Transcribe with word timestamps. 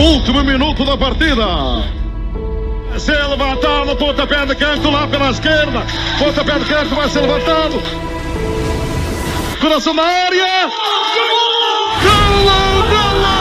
Último 0.00 0.42
minuto 0.42 0.82
da 0.82 0.96
partida. 0.96 1.44
Se 2.98 3.12
levantado, 3.12 3.94
pontapé 3.96 4.46
de 4.46 4.54
canto 4.54 4.90
lá 4.90 5.06
pela 5.06 5.30
esquerda. 5.30 5.84
Pontapé 6.18 6.58
de 6.58 6.64
canto 6.64 6.94
vai 6.94 7.06
ser 7.10 7.20
levantado. 7.20 7.82
Coração 9.60 9.94
da 9.94 10.02
área. 10.02 10.70
Golo, 11.12 12.00
golo, 12.02 12.82
golo, 12.88 13.39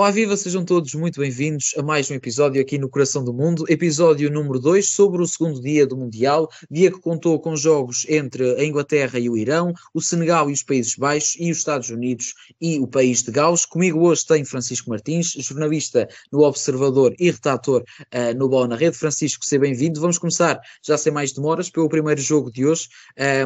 Olá, 0.00 0.10
viva, 0.10 0.34
sejam 0.34 0.64
todos 0.64 0.94
muito 0.94 1.20
bem-vindos 1.20 1.74
a 1.76 1.82
mais 1.82 2.10
um 2.10 2.14
episódio 2.14 2.58
aqui 2.58 2.78
no 2.78 2.88
Coração 2.88 3.22
do 3.22 3.34
Mundo, 3.34 3.66
episódio 3.68 4.30
número 4.30 4.58
2 4.58 4.88
sobre 4.88 5.20
o 5.20 5.26
segundo 5.26 5.60
dia 5.60 5.86
do 5.86 5.94
Mundial, 5.94 6.48
dia 6.70 6.90
que 6.90 6.98
contou 6.98 7.38
com 7.38 7.54
jogos 7.54 8.06
entre 8.08 8.58
a 8.58 8.64
Inglaterra 8.64 9.18
e 9.18 9.28
o 9.28 9.36
Irão, 9.36 9.74
o 9.92 10.00
Senegal 10.00 10.48
e 10.48 10.54
os 10.54 10.62
Países 10.62 10.96
Baixos 10.96 11.36
e 11.38 11.50
os 11.50 11.58
Estados 11.58 11.90
Unidos 11.90 12.32
e 12.58 12.78
o 12.78 12.86
país 12.86 13.22
de 13.22 13.30
Gales. 13.30 13.66
Comigo 13.66 14.00
hoje 14.00 14.24
tem 14.24 14.42
Francisco 14.42 14.88
Martins, 14.88 15.32
jornalista 15.32 16.08
no 16.32 16.44
Observador 16.44 17.14
e 17.18 17.30
redator 17.30 17.82
uh, 17.82 18.34
no 18.38 18.48
Bola 18.48 18.68
na 18.68 18.76
Rede. 18.76 18.96
Francisco, 18.96 19.44
seja 19.44 19.60
bem-vindo. 19.60 20.00
Vamos 20.00 20.16
começar, 20.16 20.58
já 20.82 20.96
sem 20.96 21.12
mais 21.12 21.30
demoras, 21.32 21.68
pelo 21.68 21.90
primeiro 21.90 22.22
jogo 22.22 22.50
de 22.50 22.64
hoje, 22.64 22.88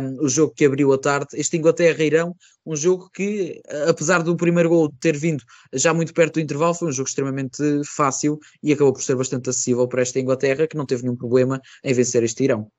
um, 0.00 0.24
o 0.24 0.28
jogo 0.28 0.54
que 0.54 0.64
abriu 0.64 0.92
a 0.92 0.98
tarde, 0.98 1.30
este 1.34 1.56
Inglaterra-Irão, 1.56 2.36
um 2.66 2.74
jogo 2.74 3.10
que, 3.12 3.60
apesar 3.88 4.22
do 4.22 4.36
primeiro 4.36 4.68
gol 4.68 4.90
ter 5.00 5.16
vindo 5.16 5.42
já 5.72 5.92
muito 5.92 6.14
perto 6.14 6.34
do 6.34 6.43
intervalo, 6.44 6.74
foi 6.74 6.88
um 6.88 6.92
jogo 6.92 7.08
extremamente 7.08 7.62
fácil 7.84 8.38
e 8.62 8.72
acabou 8.72 8.92
por 8.92 9.02
ser 9.02 9.16
bastante 9.16 9.50
acessível 9.50 9.88
para 9.88 10.02
esta 10.02 10.20
Inglaterra, 10.20 10.66
que 10.66 10.76
não 10.76 10.86
teve 10.86 11.02
nenhum 11.02 11.16
problema 11.16 11.60
em 11.82 11.92
vencer 11.92 12.22
este 12.22 12.44
Irão. 12.44 12.70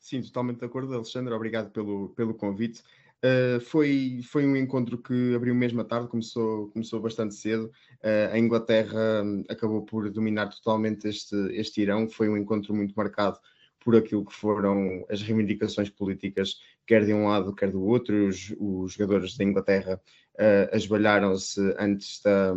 Sim, 0.00 0.22
totalmente 0.22 0.58
de 0.58 0.64
acordo, 0.64 0.92
Alexandre. 0.92 1.32
Obrigado 1.32 1.70
pelo, 1.70 2.08
pelo 2.10 2.34
convite. 2.34 2.82
Uh, 3.22 3.60
foi, 3.60 4.22
foi 4.24 4.46
um 4.46 4.56
encontro 4.56 4.96
que 4.96 5.34
abriu 5.34 5.54
mesmo 5.54 5.82
à 5.82 5.84
tarde, 5.84 6.08
começou, 6.08 6.68
começou 6.70 7.00
bastante 7.00 7.34
cedo. 7.34 7.66
Uh, 8.02 8.32
a 8.32 8.38
Inglaterra 8.38 9.22
um, 9.22 9.44
acabou 9.48 9.84
por 9.84 10.10
dominar 10.10 10.48
totalmente 10.48 11.06
este, 11.06 11.36
este 11.52 11.82
Irão. 11.82 12.08
Foi 12.08 12.28
um 12.28 12.36
encontro 12.36 12.74
muito 12.74 12.94
marcado 12.94 13.38
por 13.78 13.94
aquilo 13.94 14.24
que 14.24 14.34
foram 14.34 15.04
as 15.10 15.22
reivindicações 15.22 15.90
políticas, 15.90 16.56
quer 16.90 17.04
de 17.04 17.14
um 17.14 17.28
lado, 17.28 17.54
quer 17.54 17.70
do 17.70 17.84
outro. 17.84 18.26
Os, 18.26 18.52
os 18.58 18.94
jogadores 18.94 19.36
da 19.36 19.44
Inglaterra 19.44 20.00
uh, 20.34 20.76
esbalharam-se 20.76 21.60
antes 21.78 22.20
da. 22.20 22.52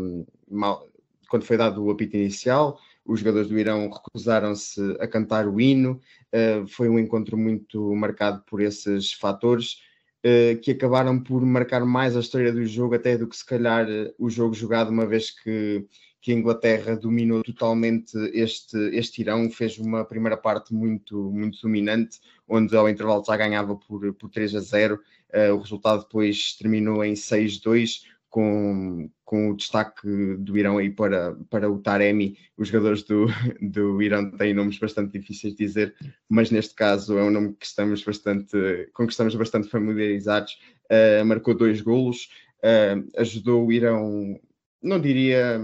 Mal, 0.50 0.88
quando 1.30 1.46
foi 1.46 1.56
dado 1.56 1.84
o 1.84 1.92
apito 1.92 2.18
inicial, 2.18 2.80
os 3.06 3.20
jogadores 3.20 3.48
do 3.48 3.60
Irão 3.60 3.92
recusaram-se 3.92 4.98
a 5.00 5.08
cantar 5.08 5.48
o 5.48 5.62
hino. 5.62 6.02
Uh, 6.34 6.66
foi 6.66 6.90
um 6.90 6.98
encontro 6.98 7.38
muito 7.38 7.94
marcado 7.96 8.44
por 8.48 8.60
esses 8.60 9.14
fatores. 9.14 9.78
Uh, 10.26 10.58
que 10.62 10.72
acabaram 10.72 11.22
por 11.22 11.46
marcar 11.46 11.86
mais 11.86 12.16
a 12.16 12.22
história 12.22 12.52
do 12.52 12.66
jogo 12.66 12.96
até 12.96 13.18
do 13.18 13.28
que 13.28 13.36
se 13.36 13.46
calhar 13.46 13.86
o 14.18 14.30
jogo 14.30 14.54
jogado, 14.54 14.90
uma 14.90 15.06
vez 15.06 15.30
que 15.30 15.86
que 16.24 16.32
a 16.32 16.36
Inglaterra 16.36 16.96
dominou 16.96 17.44
totalmente 17.44 18.18
este, 18.34 18.78
este 18.96 19.22
Irão, 19.22 19.52
fez 19.52 19.78
uma 19.78 20.06
primeira 20.06 20.38
parte 20.38 20.74
muito, 20.74 21.30
muito 21.30 21.62
dominante, 21.62 22.22
onde 22.48 22.74
ao 22.78 22.88
intervalo 22.88 23.26
já 23.28 23.36
ganhava 23.36 23.76
por, 23.76 24.14
por 24.14 24.30
3 24.30 24.56
a 24.56 24.60
0. 24.62 24.96
Uh, 24.96 25.00
eh, 25.34 25.52
o 25.52 25.58
resultado 25.58 26.04
depois 26.04 26.56
terminou 26.58 27.04
em 27.04 27.12
6-2, 27.14 28.04
com, 28.30 29.10
com 29.26 29.52
o 29.52 29.58
destaque 29.58 30.08
do 30.38 30.58
Irão 30.58 30.78
aí 30.78 30.90
para, 30.90 31.36
para 31.50 31.70
o 31.70 31.78
Taremi. 31.80 32.38
Os 32.58 32.70
jogadores 32.70 33.04
do, 33.04 33.28
do 33.62 34.02
Irão 34.02 34.32
têm 34.32 34.54
nomes 34.54 34.80
bastante 34.80 35.20
difíceis 35.20 35.54
de 35.54 35.66
dizer, 35.66 35.94
mas 36.30 36.50
neste 36.50 36.74
caso 36.74 37.18
é 37.18 37.24
um 37.24 37.32
nome 37.32 37.54
que 37.54 37.66
estamos 37.66 38.02
bastante, 38.02 38.90
com 38.94 39.06
que 39.06 39.12
estamos 39.12 39.36
bastante 39.36 39.68
familiarizados. 39.68 40.58
Uh, 40.90 41.26
marcou 41.26 41.54
dois 41.54 41.82
golos, 41.82 42.30
uh, 42.60 43.06
ajudou 43.18 43.68
o 43.68 43.74
Irão, 43.74 44.40
não 44.82 45.02
diria 45.02 45.60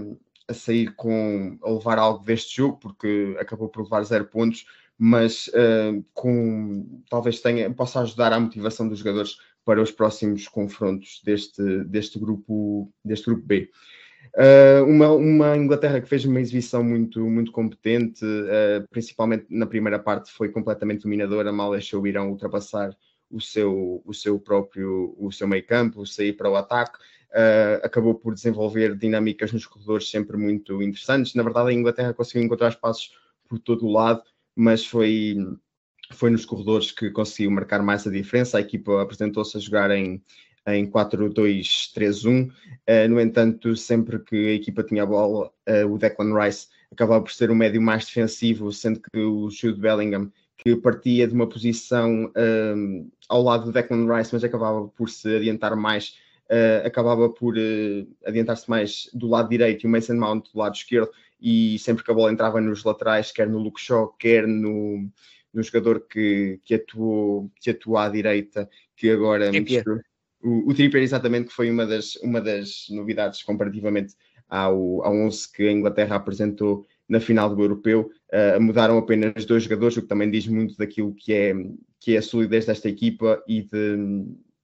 a 0.50 0.54
sair 0.54 0.92
com 0.94 1.56
a 1.62 1.70
levar 1.70 1.98
algo 1.98 2.24
deste 2.24 2.56
jogo, 2.56 2.78
porque 2.78 3.36
acabou 3.38 3.68
por 3.68 3.84
levar 3.84 4.02
zero 4.02 4.26
pontos, 4.26 4.66
mas 4.98 5.46
uh, 5.48 6.04
com 6.12 7.02
talvez 7.08 7.40
tenha, 7.40 7.72
possa 7.72 8.00
ajudar 8.00 8.32
à 8.32 8.40
motivação 8.40 8.88
dos 8.88 8.98
jogadores 8.98 9.36
para 9.64 9.80
os 9.80 9.90
próximos 9.90 10.48
confrontos 10.48 11.22
deste, 11.24 11.62
deste, 11.84 12.18
grupo, 12.18 12.92
deste 13.04 13.26
grupo 13.26 13.46
B. 13.46 13.70
Uh, 14.36 14.84
uma, 14.84 15.10
uma, 15.12 15.56
Inglaterra 15.56 16.00
que 16.00 16.08
fez 16.08 16.24
uma 16.24 16.40
exibição 16.40 16.82
muito, 16.84 17.20
muito 17.28 17.52
competente, 17.52 18.24
uh, 18.24 18.86
principalmente 18.90 19.46
na 19.48 19.66
primeira 19.66 19.98
parte, 19.98 20.30
foi 20.32 20.48
completamente 20.48 21.02
dominadora, 21.02 21.52
mal 21.52 21.70
deixou 21.70 22.02
o 22.02 22.06
Irão 22.06 22.30
ultrapassar 22.30 22.94
o 23.30 23.40
seu, 23.40 24.02
o 24.04 24.12
seu 24.12 24.38
próprio 24.38 25.14
o 25.18 25.30
seu 25.30 25.46
meio 25.46 25.64
campo, 25.64 26.04
sair 26.04 26.32
para 26.32 26.50
o 26.50 26.56
ataque 26.56 26.98
uh, 27.30 27.84
acabou 27.84 28.14
por 28.14 28.34
desenvolver 28.34 28.96
dinâmicas 28.96 29.52
nos 29.52 29.66
corredores 29.66 30.10
sempre 30.10 30.36
muito 30.36 30.82
interessantes. 30.82 31.34
Na 31.34 31.42
verdade, 31.42 31.70
a 31.70 31.72
Inglaterra 31.72 32.14
conseguiu 32.14 32.42
encontrar 32.42 32.68
espaços 32.68 33.12
por 33.48 33.58
todo 33.58 33.86
o 33.86 33.92
lado, 33.92 34.22
mas 34.54 34.86
foi, 34.86 35.36
foi 36.12 36.30
nos 36.30 36.44
corredores 36.44 36.92
que 36.92 37.10
conseguiu 37.10 37.50
marcar 37.50 37.82
mais 37.82 38.06
a 38.06 38.10
diferença. 38.10 38.58
A 38.58 38.60
equipa 38.60 39.02
apresentou-se 39.02 39.56
a 39.56 39.60
jogar 39.60 39.90
em, 39.90 40.22
em 40.66 40.90
4-2-3-1. 40.90 42.48
Uh, 42.48 42.52
ah, 42.86 43.08
no 43.08 43.20
entanto, 43.20 43.76
sempre 43.76 44.18
que 44.20 44.36
a 44.48 44.54
equipa 44.54 44.82
tinha 44.82 45.02
a 45.02 45.06
bola, 45.06 45.50
uh, 45.68 45.92
o 45.92 45.98
Declan 45.98 46.38
Rice 46.38 46.68
acabava 46.92 47.22
por 47.22 47.32
ser 47.32 47.50
o 47.50 47.54
médio 47.54 47.80
mais 47.80 48.04
defensivo, 48.04 48.72
sendo 48.72 49.00
que 49.00 49.18
o 49.18 49.48
Jude 49.48 49.80
Bellingham, 49.80 50.30
que 50.58 50.76
partia 50.76 51.26
de 51.26 51.32
uma 51.32 51.48
posição 51.48 52.30
um, 52.36 53.10
ao 53.28 53.42
lado 53.42 53.66
do 53.66 53.72
Declan 53.72 54.12
Rice, 54.14 54.30
mas 54.32 54.44
acabava 54.44 54.88
por 54.88 55.08
se 55.08 55.36
adiantar 55.36 55.74
mais 55.76 56.18
uh, 56.50 56.86
acabava 56.86 57.28
por 57.28 57.56
uh, 57.56 58.06
adiantar-se 58.26 58.68
mais 58.68 59.08
do 59.14 59.28
lado 59.28 59.48
direito 59.48 59.84
e 59.84 59.86
o 59.86 59.90
Mason 59.90 60.14
Mount 60.14 60.44
do 60.52 60.58
lado 60.58 60.74
esquerdo, 60.74 61.10
e 61.40 61.78
sempre 61.78 62.04
que 62.04 62.10
a 62.10 62.14
bola 62.14 62.32
entrava 62.32 62.60
nos 62.60 62.84
laterais, 62.84 63.32
quer 63.32 63.48
no 63.48 63.58
Luke 63.58 63.80
Shaw, 63.80 64.08
quer 64.18 64.46
no, 64.46 65.08
no 65.54 65.62
jogador 65.62 66.00
que, 66.00 66.60
que, 66.64 66.74
atuou, 66.74 67.50
que 67.60 67.70
atuou 67.70 67.96
à 67.96 68.08
direita, 68.08 68.68
que 68.96 69.10
agora 69.10 69.50
o, 70.42 70.70
o 70.70 70.74
Trippier 70.74 71.02
exatamente 71.02 71.48
que 71.48 71.54
foi 71.54 71.70
uma 71.70 71.86
das, 71.86 72.16
uma 72.16 72.40
das 72.40 72.86
novidades 72.90 73.42
comparativamente 73.42 74.14
ao, 74.48 75.02
ao 75.04 75.14
11 75.14 75.52
que 75.52 75.68
a 75.68 75.72
Inglaterra 75.72 76.16
apresentou 76.16 76.86
na 77.08 77.20
final 77.20 77.54
do 77.54 77.62
Europeu, 77.62 78.10
uh, 78.32 78.60
mudaram 78.60 78.96
apenas 78.96 79.44
dois 79.44 79.64
jogadores, 79.64 79.96
o 79.96 80.02
que 80.02 80.08
também 80.08 80.30
diz 80.30 80.46
muito 80.46 80.76
daquilo 80.76 81.12
que 81.12 81.32
é, 81.32 81.52
que 81.98 82.14
é 82.14 82.18
a 82.18 82.22
solidez 82.22 82.66
desta 82.66 82.88
equipa 82.88 83.42
e 83.48 83.62
de, 83.62 83.96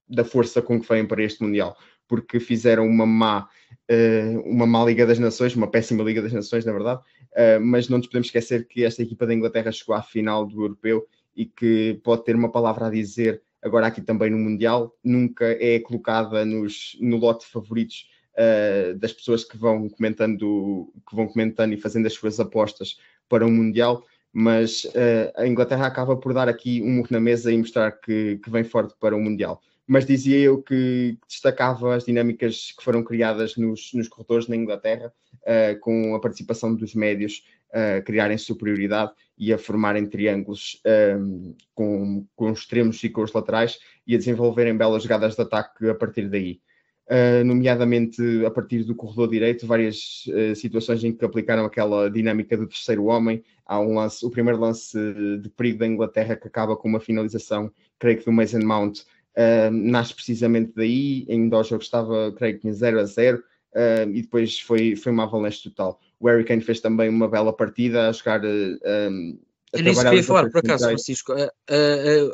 da 0.09 0.23
força 0.23 0.61
com 0.61 0.79
que 0.79 0.87
vêm 0.87 1.05
para 1.05 1.23
este 1.23 1.43
Mundial, 1.43 1.77
porque 2.07 2.39
fizeram 2.39 2.87
uma 2.87 3.05
má, 3.05 3.47
uh, 3.91 4.39
uma 4.41 4.65
má 4.65 4.83
Liga 4.85 5.05
das 5.05 5.19
Nações, 5.19 5.55
uma 5.55 5.69
péssima 5.69 6.03
Liga 6.03 6.21
das 6.21 6.33
Nações, 6.33 6.65
na 6.65 6.71
verdade, 6.71 7.01
uh, 7.01 7.61
mas 7.61 7.89
não 7.89 7.97
nos 7.97 8.07
podemos 8.07 8.27
esquecer 8.27 8.67
que 8.67 8.83
esta 8.83 9.01
equipa 9.01 9.25
da 9.25 9.33
Inglaterra 9.33 9.71
chegou 9.71 9.95
à 9.95 10.01
final 10.01 10.45
do 10.45 10.61
Europeu 10.61 11.05
e 11.35 11.45
que 11.45 11.99
pode 12.03 12.23
ter 12.23 12.35
uma 12.35 12.51
palavra 12.51 12.87
a 12.87 12.89
dizer 12.89 13.41
agora 13.61 13.87
aqui 13.87 14.01
também 14.01 14.29
no 14.29 14.37
Mundial, 14.37 14.95
nunca 15.03 15.45
é 15.45 15.79
colocada 15.79 16.45
nos, 16.45 16.97
no 16.99 17.17
lote 17.17 17.45
de 17.45 17.51
favoritos 17.51 18.09
uh, 18.33 18.97
das 18.97 19.13
pessoas 19.13 19.43
que 19.43 19.57
vão 19.57 19.89
comentando 19.89 20.91
que 21.07 21.15
vão 21.15 21.27
comentando 21.27 21.73
e 21.73 21.77
fazendo 21.77 22.07
as 22.07 22.13
suas 22.13 22.39
apostas 22.39 22.97
para 23.27 23.45
o 23.45 23.51
Mundial, 23.51 24.03
mas 24.31 24.85
uh, 24.85 25.31
a 25.35 25.47
Inglaterra 25.47 25.85
acaba 25.85 26.15
por 26.15 26.33
dar 26.33 26.47
aqui 26.47 26.81
um 26.81 26.91
murro 26.91 27.09
na 27.11 27.19
mesa 27.19 27.51
e 27.51 27.57
mostrar 27.57 27.91
que, 27.91 28.39
que 28.43 28.49
vem 28.49 28.63
forte 28.63 28.95
para 28.99 29.15
o 29.15 29.21
Mundial 29.21 29.61
mas 29.87 30.05
dizia 30.05 30.37
eu 30.37 30.61
que 30.61 31.17
destacava 31.27 31.95
as 31.95 32.03
dinâmicas 32.03 32.73
que 32.77 32.83
foram 32.83 33.01
criadas 33.01 33.55
nos, 33.55 33.93
nos 33.93 34.09
corredores 34.09 34.47
na 34.47 34.55
Inglaterra, 34.55 35.13
uh, 35.43 35.79
com 35.79 36.13
a 36.13 36.19
participação 36.19 36.75
dos 36.75 36.93
médios 36.93 37.43
a 37.73 37.99
uh, 37.99 38.03
criarem 38.03 38.37
superioridade 38.37 39.11
e 39.37 39.53
a 39.53 39.57
formarem 39.57 40.05
triângulos 40.05 40.81
um, 41.19 41.55
com, 41.75 42.25
com 42.35 42.51
os 42.51 42.59
extremos 42.59 43.03
e 43.03 43.09
com 43.09 43.21
os 43.21 43.31
laterais 43.31 43.77
e 44.05 44.15
a 44.15 44.17
desenvolverem 44.17 44.75
belas 44.75 45.03
jogadas 45.03 45.35
de 45.35 45.41
ataque 45.41 45.87
a 45.89 45.95
partir 45.95 46.29
daí. 46.29 46.59
Uh, 47.09 47.43
nomeadamente 47.45 48.21
a 48.45 48.51
partir 48.51 48.83
do 48.83 48.93
corredor 48.93 49.29
direito, 49.29 49.65
várias 49.65 50.25
uh, 50.27 50.53
situações 50.55 51.03
em 51.03 51.13
que 51.13 51.23
aplicaram 51.23 51.63
aquela 51.65 52.09
dinâmica 52.09 52.57
do 52.57 52.67
terceiro 52.67 53.05
homem. 53.05 53.43
Há 53.65 53.79
um 53.79 53.95
lance, 53.95 54.25
o 54.25 54.29
primeiro 54.29 54.59
lance 54.59 54.97
de 55.41 55.49
perigo 55.49 55.79
da 55.79 55.87
Inglaterra 55.87 56.35
que 56.35 56.47
acaba 56.47 56.75
com 56.75 56.87
uma 56.87 56.99
finalização, 56.99 57.71
creio 57.97 58.17
que 58.17 58.25
do 58.25 58.31
Mason 58.31 58.59
Mount, 58.59 59.03
Uh, 59.37 59.69
nasce 59.69 60.15
precisamente 60.15 60.73
daí, 60.75 61.27
ainda 61.29 61.59
o 61.59 61.63
jogo 61.63 61.83
estava, 61.83 62.31
creio 62.31 62.55
que 62.55 62.61
tinha 62.61 62.73
0 62.73 62.99
a 62.99 63.05
0, 63.05 63.37
uh, 63.37 64.09
e 64.09 64.23
depois 64.23 64.59
foi, 64.59 64.95
foi 64.95 65.11
uma 65.11 65.25
avalanche 65.25 65.61
total. 65.69 65.99
O 66.19 66.27
Harry 66.27 66.43
Kane 66.43 66.61
fez 66.61 66.79
também 66.79 67.07
uma 67.07 67.27
bela 67.27 67.53
partida 67.53 68.09
a 68.09 68.11
jogar 68.11 68.41
um, 68.43 69.39
é 69.73 69.81
nisso 69.81 70.01
que 70.01 70.07
queria 70.07 70.23
falar, 70.23 70.49
por 70.49 70.59
acaso, 70.59 70.85
Francisco. 70.85 71.33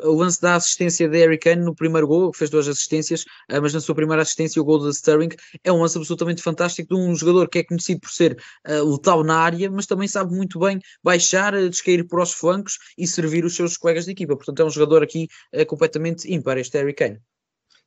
O 0.04 0.12
lance 0.14 0.40
da 0.40 0.54
assistência 0.54 1.08
de 1.08 1.18
Harry 1.18 1.38
Kane 1.38 1.64
no 1.64 1.74
primeiro 1.74 2.06
gol, 2.06 2.30
que 2.30 2.38
fez 2.38 2.50
duas 2.50 2.68
assistências, 2.68 3.24
mas 3.60 3.74
na 3.74 3.80
sua 3.80 3.94
primeira 3.94 4.22
assistência, 4.22 4.62
o 4.62 4.64
gol 4.64 4.78
de 4.78 4.90
Sterling, 4.90 5.30
é 5.62 5.72
um 5.72 5.80
lance 5.80 5.98
absolutamente 5.98 6.42
fantástico 6.42 6.94
de 6.94 7.00
um 7.00 7.14
jogador 7.14 7.48
que 7.48 7.58
é 7.58 7.64
conhecido 7.64 8.00
por 8.00 8.10
ser 8.10 8.38
letal 8.66 9.24
na 9.24 9.36
área, 9.36 9.70
mas 9.70 9.86
também 9.86 10.06
sabe 10.06 10.34
muito 10.34 10.58
bem 10.58 10.78
baixar, 11.02 11.52
descair 11.68 12.06
por 12.06 12.20
os 12.20 12.32
flancos 12.32 12.78
e 12.96 13.06
servir 13.06 13.44
os 13.44 13.56
seus 13.56 13.76
colegas 13.76 14.04
de 14.04 14.12
equipa. 14.12 14.36
Portanto, 14.36 14.60
é 14.60 14.64
um 14.64 14.70
jogador 14.70 15.02
aqui 15.02 15.28
completamente 15.66 16.32
ímpar, 16.32 16.58
este 16.58 16.78
Harry 16.78 16.94
Kane. 16.94 17.18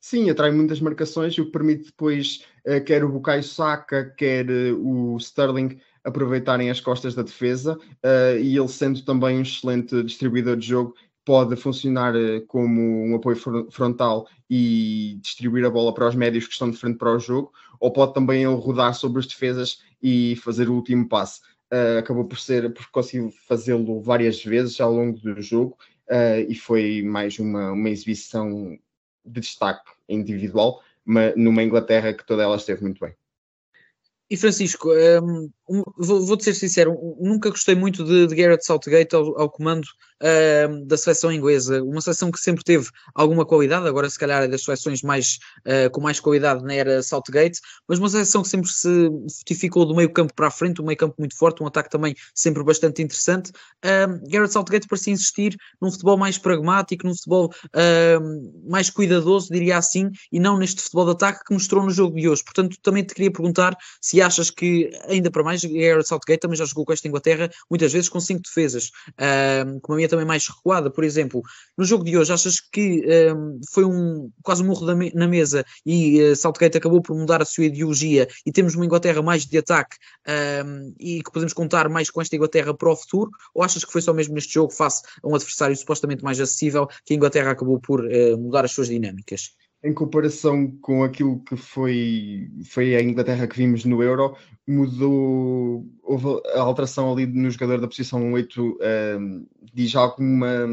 Sim, 0.00 0.30
atrai 0.30 0.52
muitas 0.52 0.80
marcações, 0.80 1.36
o 1.38 1.46
que 1.46 1.50
permite 1.50 1.86
depois, 1.86 2.44
quer 2.86 3.02
o 3.02 3.08
Bukayo 3.08 3.42
Saka, 3.42 4.14
quer 4.16 4.46
o 4.78 5.16
Sterling, 5.18 5.80
aproveitarem 6.04 6.70
as 6.70 6.80
costas 6.80 7.14
da 7.14 7.22
defesa 7.22 7.76
uh, 7.76 8.38
e 8.38 8.56
ele 8.56 8.68
sendo 8.68 9.02
também 9.04 9.38
um 9.38 9.42
excelente 9.42 10.02
distribuidor 10.02 10.56
de 10.56 10.66
jogo 10.66 10.94
pode 11.24 11.56
funcionar 11.56 12.14
uh, 12.14 12.44
como 12.46 12.80
um 13.06 13.14
apoio 13.14 13.36
frontal 13.70 14.28
e 14.48 15.18
distribuir 15.20 15.64
a 15.64 15.70
bola 15.70 15.92
para 15.92 16.08
os 16.08 16.14
médios 16.14 16.46
que 16.46 16.52
estão 16.52 16.70
de 16.70 16.76
frente 16.76 16.96
para 16.96 17.14
o 17.14 17.18
jogo, 17.18 17.52
ou 17.78 17.92
pode 17.92 18.14
também 18.14 18.44
ele 18.44 18.54
rodar 18.54 18.94
sobre 18.94 19.20
as 19.20 19.26
defesas 19.26 19.82
e 20.02 20.36
fazer 20.36 20.68
o 20.68 20.74
último 20.74 21.08
passe. 21.08 21.40
Uh, 21.72 21.98
acabou 21.98 22.24
por 22.24 22.38
ser, 22.38 22.72
por 22.72 22.90
conseguir 22.90 23.30
fazê-lo 23.46 24.00
várias 24.00 24.42
vezes 24.42 24.80
ao 24.80 24.92
longo 24.92 25.18
do 25.18 25.40
jogo 25.42 25.76
e 26.48 26.54
foi 26.54 27.02
mais 27.02 27.38
uma, 27.38 27.72
uma 27.72 27.90
exibição 27.90 28.78
de 29.22 29.40
destaque 29.42 29.90
individual, 30.08 30.80
mas 31.04 31.34
numa 31.36 31.62
Inglaterra 31.62 32.14
que 32.14 32.24
toda 32.24 32.42
ela 32.42 32.56
esteve 32.56 32.80
muito 32.80 32.98
bem. 32.98 33.14
E 34.30 34.36
Francisco, 34.36 34.90
um, 35.22 35.50
um, 35.70 35.82
vou, 35.96 36.24
vou 36.24 36.38
ser 36.38 36.54
sincero, 36.54 36.92
um, 36.92 37.28
nunca 37.28 37.48
gostei 37.48 37.74
muito 37.74 38.04
de, 38.04 38.26
de 38.26 38.34
Garrett 38.34 38.62
ao, 39.14 39.40
ao 39.40 39.50
comando 39.50 39.86
uh, 40.22 40.84
da 40.84 40.98
seleção 40.98 41.32
inglesa, 41.32 41.82
uma 41.82 42.00
seleção 42.02 42.30
que 42.30 42.38
sempre 42.38 42.62
teve 42.62 42.88
alguma 43.14 43.46
qualidade, 43.46 43.88
agora 43.88 44.08
se 44.10 44.18
calhar 44.18 44.42
é 44.42 44.48
das 44.48 44.64
seleções 44.64 45.00
mais, 45.02 45.38
uh, 45.66 45.90
com 45.90 46.02
mais 46.02 46.20
qualidade 46.20 46.62
na 46.62 46.74
era 46.74 47.02
Southgate, 47.02 47.58
mas 47.88 47.98
uma 47.98 48.08
seleção 48.10 48.42
que 48.42 48.48
sempre 48.48 48.68
se 48.70 49.08
fortificou 49.38 49.86
do 49.86 49.94
meio 49.94 50.12
campo 50.12 50.34
para 50.34 50.48
a 50.48 50.50
frente, 50.50 50.82
um 50.82 50.84
meio 50.84 50.98
campo 50.98 51.14
muito 51.18 51.36
forte, 51.36 51.62
um 51.62 51.66
ataque 51.66 51.88
também 51.88 52.14
sempre 52.34 52.62
bastante 52.62 53.00
interessante. 53.00 53.50
Uh, 53.82 54.28
Garrett 54.28 54.52
Southgate 54.52 54.86
parecia 54.86 55.12
insistir 55.12 55.56
num 55.80 55.90
futebol 55.90 56.18
mais 56.18 56.36
pragmático, 56.36 57.06
num 57.06 57.14
futebol 57.14 57.50
mais 58.68 58.90
cuidadoso, 58.90 59.48
diria 59.50 59.78
assim, 59.78 60.10
e 60.32 60.40
não 60.40 60.58
neste 60.58 60.82
futebol 60.82 61.06
de 61.06 61.12
ataque 61.12 61.44
que 61.46 61.54
mostrou 61.54 61.84
no 61.84 61.90
jogo 61.90 62.16
de 62.16 62.28
hoje. 62.28 62.42
Portanto, 62.44 62.76
também 62.82 63.04
te 63.04 63.14
queria 63.14 63.30
perguntar 63.30 63.76
se 64.00 64.17
achas 64.20 64.50
que, 64.50 64.90
ainda 65.06 65.30
para 65.30 65.42
mais, 65.42 65.62
Garrett 65.64 66.08
Southgate 66.08 66.40
também 66.40 66.56
já 66.56 66.64
jogou 66.64 66.84
com 66.84 66.92
esta 66.92 67.08
Inglaterra 67.08 67.50
muitas 67.70 67.92
vezes 67.92 68.08
com 68.08 68.20
cinco 68.20 68.42
defesas, 68.42 68.90
com 69.82 69.92
uma 69.92 69.96
linha 69.96 70.08
também 70.08 70.26
mais 70.26 70.46
recuada. 70.48 70.90
Por 70.90 71.04
exemplo, 71.04 71.42
no 71.76 71.84
jogo 71.84 72.04
de 72.04 72.16
hoje, 72.16 72.32
achas 72.32 72.60
que 72.60 73.04
um, 73.34 73.60
foi 73.72 73.84
um 73.84 74.30
quase 74.42 74.62
um 74.62 74.66
morro 74.66 74.94
me 74.94 75.12
na 75.14 75.26
mesa 75.26 75.64
e 75.84 76.22
uh, 76.22 76.36
Southgate 76.36 76.78
acabou 76.78 77.00
por 77.02 77.16
mudar 77.16 77.42
a 77.42 77.44
sua 77.44 77.64
ideologia 77.64 78.28
e 78.44 78.52
temos 78.52 78.74
uma 78.74 78.84
Inglaterra 78.84 79.22
mais 79.22 79.46
de 79.46 79.58
ataque 79.58 79.96
um, 80.64 80.94
e 80.98 81.22
que 81.22 81.30
podemos 81.32 81.52
contar 81.52 81.88
mais 81.88 82.10
com 82.10 82.20
esta 82.20 82.34
Inglaterra 82.36 82.74
para 82.74 82.90
o 82.90 82.96
futuro? 82.96 83.30
Ou 83.54 83.62
achas 83.62 83.84
que 83.84 83.92
foi 83.92 84.02
só 84.02 84.12
mesmo 84.12 84.34
neste 84.34 84.54
jogo, 84.54 84.72
face 84.72 85.02
a 85.22 85.28
um 85.28 85.34
adversário 85.34 85.76
supostamente 85.76 86.22
mais 86.22 86.40
acessível, 86.40 86.86
que 87.04 87.12
a 87.12 87.16
Inglaterra 87.16 87.50
acabou 87.50 87.80
por 87.80 88.04
uh, 88.04 88.38
mudar 88.38 88.64
as 88.64 88.72
suas 88.72 88.88
dinâmicas? 88.88 89.52
Em 89.82 89.92
comparação 89.92 90.70
com 90.80 91.04
aquilo 91.04 91.40
que 91.44 91.56
foi, 91.56 92.50
foi 92.64 92.96
a 92.96 93.02
Inglaterra 93.02 93.46
que 93.46 93.56
vimos 93.56 93.84
no 93.84 94.02
Euro, 94.02 94.36
mudou, 94.66 95.86
houve 96.02 96.42
a 96.54 96.60
alteração 96.60 97.12
ali 97.12 97.26
no 97.26 97.50
jogador 97.50 97.80
da 97.80 97.86
posição 97.86 98.32
8, 98.32 98.78
um, 99.20 99.46
diz 99.72 99.94
alguma, 99.94 100.66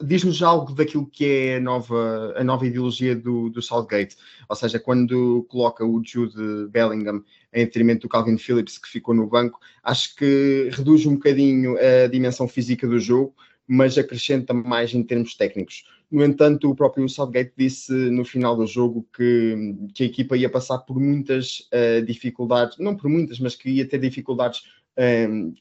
diz-nos 0.00 0.42
algo 0.42 0.72
daquilo 0.72 1.06
que 1.06 1.26
é 1.26 1.56
a 1.56 1.60
nova, 1.60 2.32
a 2.34 2.42
nova 2.42 2.66
ideologia 2.66 3.14
do, 3.14 3.50
do 3.50 3.60
Southgate, 3.60 4.16
ou 4.48 4.56
seja, 4.56 4.78
quando 4.78 5.44
coloca 5.50 5.84
o 5.84 6.02
Jude 6.02 6.66
Bellingham 6.70 7.22
em 7.52 7.64
detrimento 7.64 8.02
do 8.02 8.08
Calvin 8.08 8.38
Phillips 8.38 8.78
que 8.78 8.88
ficou 8.88 9.14
no 9.14 9.26
banco, 9.26 9.60
acho 9.82 10.16
que 10.16 10.70
reduz 10.72 11.04
um 11.04 11.14
bocadinho 11.14 11.76
a 11.76 12.06
dimensão 12.06 12.48
física 12.48 12.86
do 12.88 12.98
jogo, 12.98 13.34
mas 13.68 13.98
acrescenta 13.98 14.54
mais 14.54 14.94
em 14.94 15.02
termos 15.02 15.36
técnicos. 15.36 15.84
No 16.10 16.24
entanto, 16.24 16.68
o 16.68 16.74
próprio 16.74 17.08
Southgate 17.08 17.52
disse 17.56 17.92
no 17.92 18.24
final 18.24 18.56
do 18.56 18.66
jogo 18.66 19.06
que, 19.16 19.76
que 19.94 20.02
a 20.02 20.06
equipa 20.06 20.36
ia 20.36 20.50
passar 20.50 20.78
por 20.78 20.98
muitas 20.98 21.68
uh, 21.72 22.04
dificuldades, 22.04 22.78
não 22.78 22.96
por 22.96 23.08
muitas, 23.08 23.38
mas 23.38 23.54
que 23.54 23.70
ia 23.70 23.86
ter 23.86 23.98
dificuldades 23.98 24.62
um, 24.98 25.02
ehm, 25.02 25.54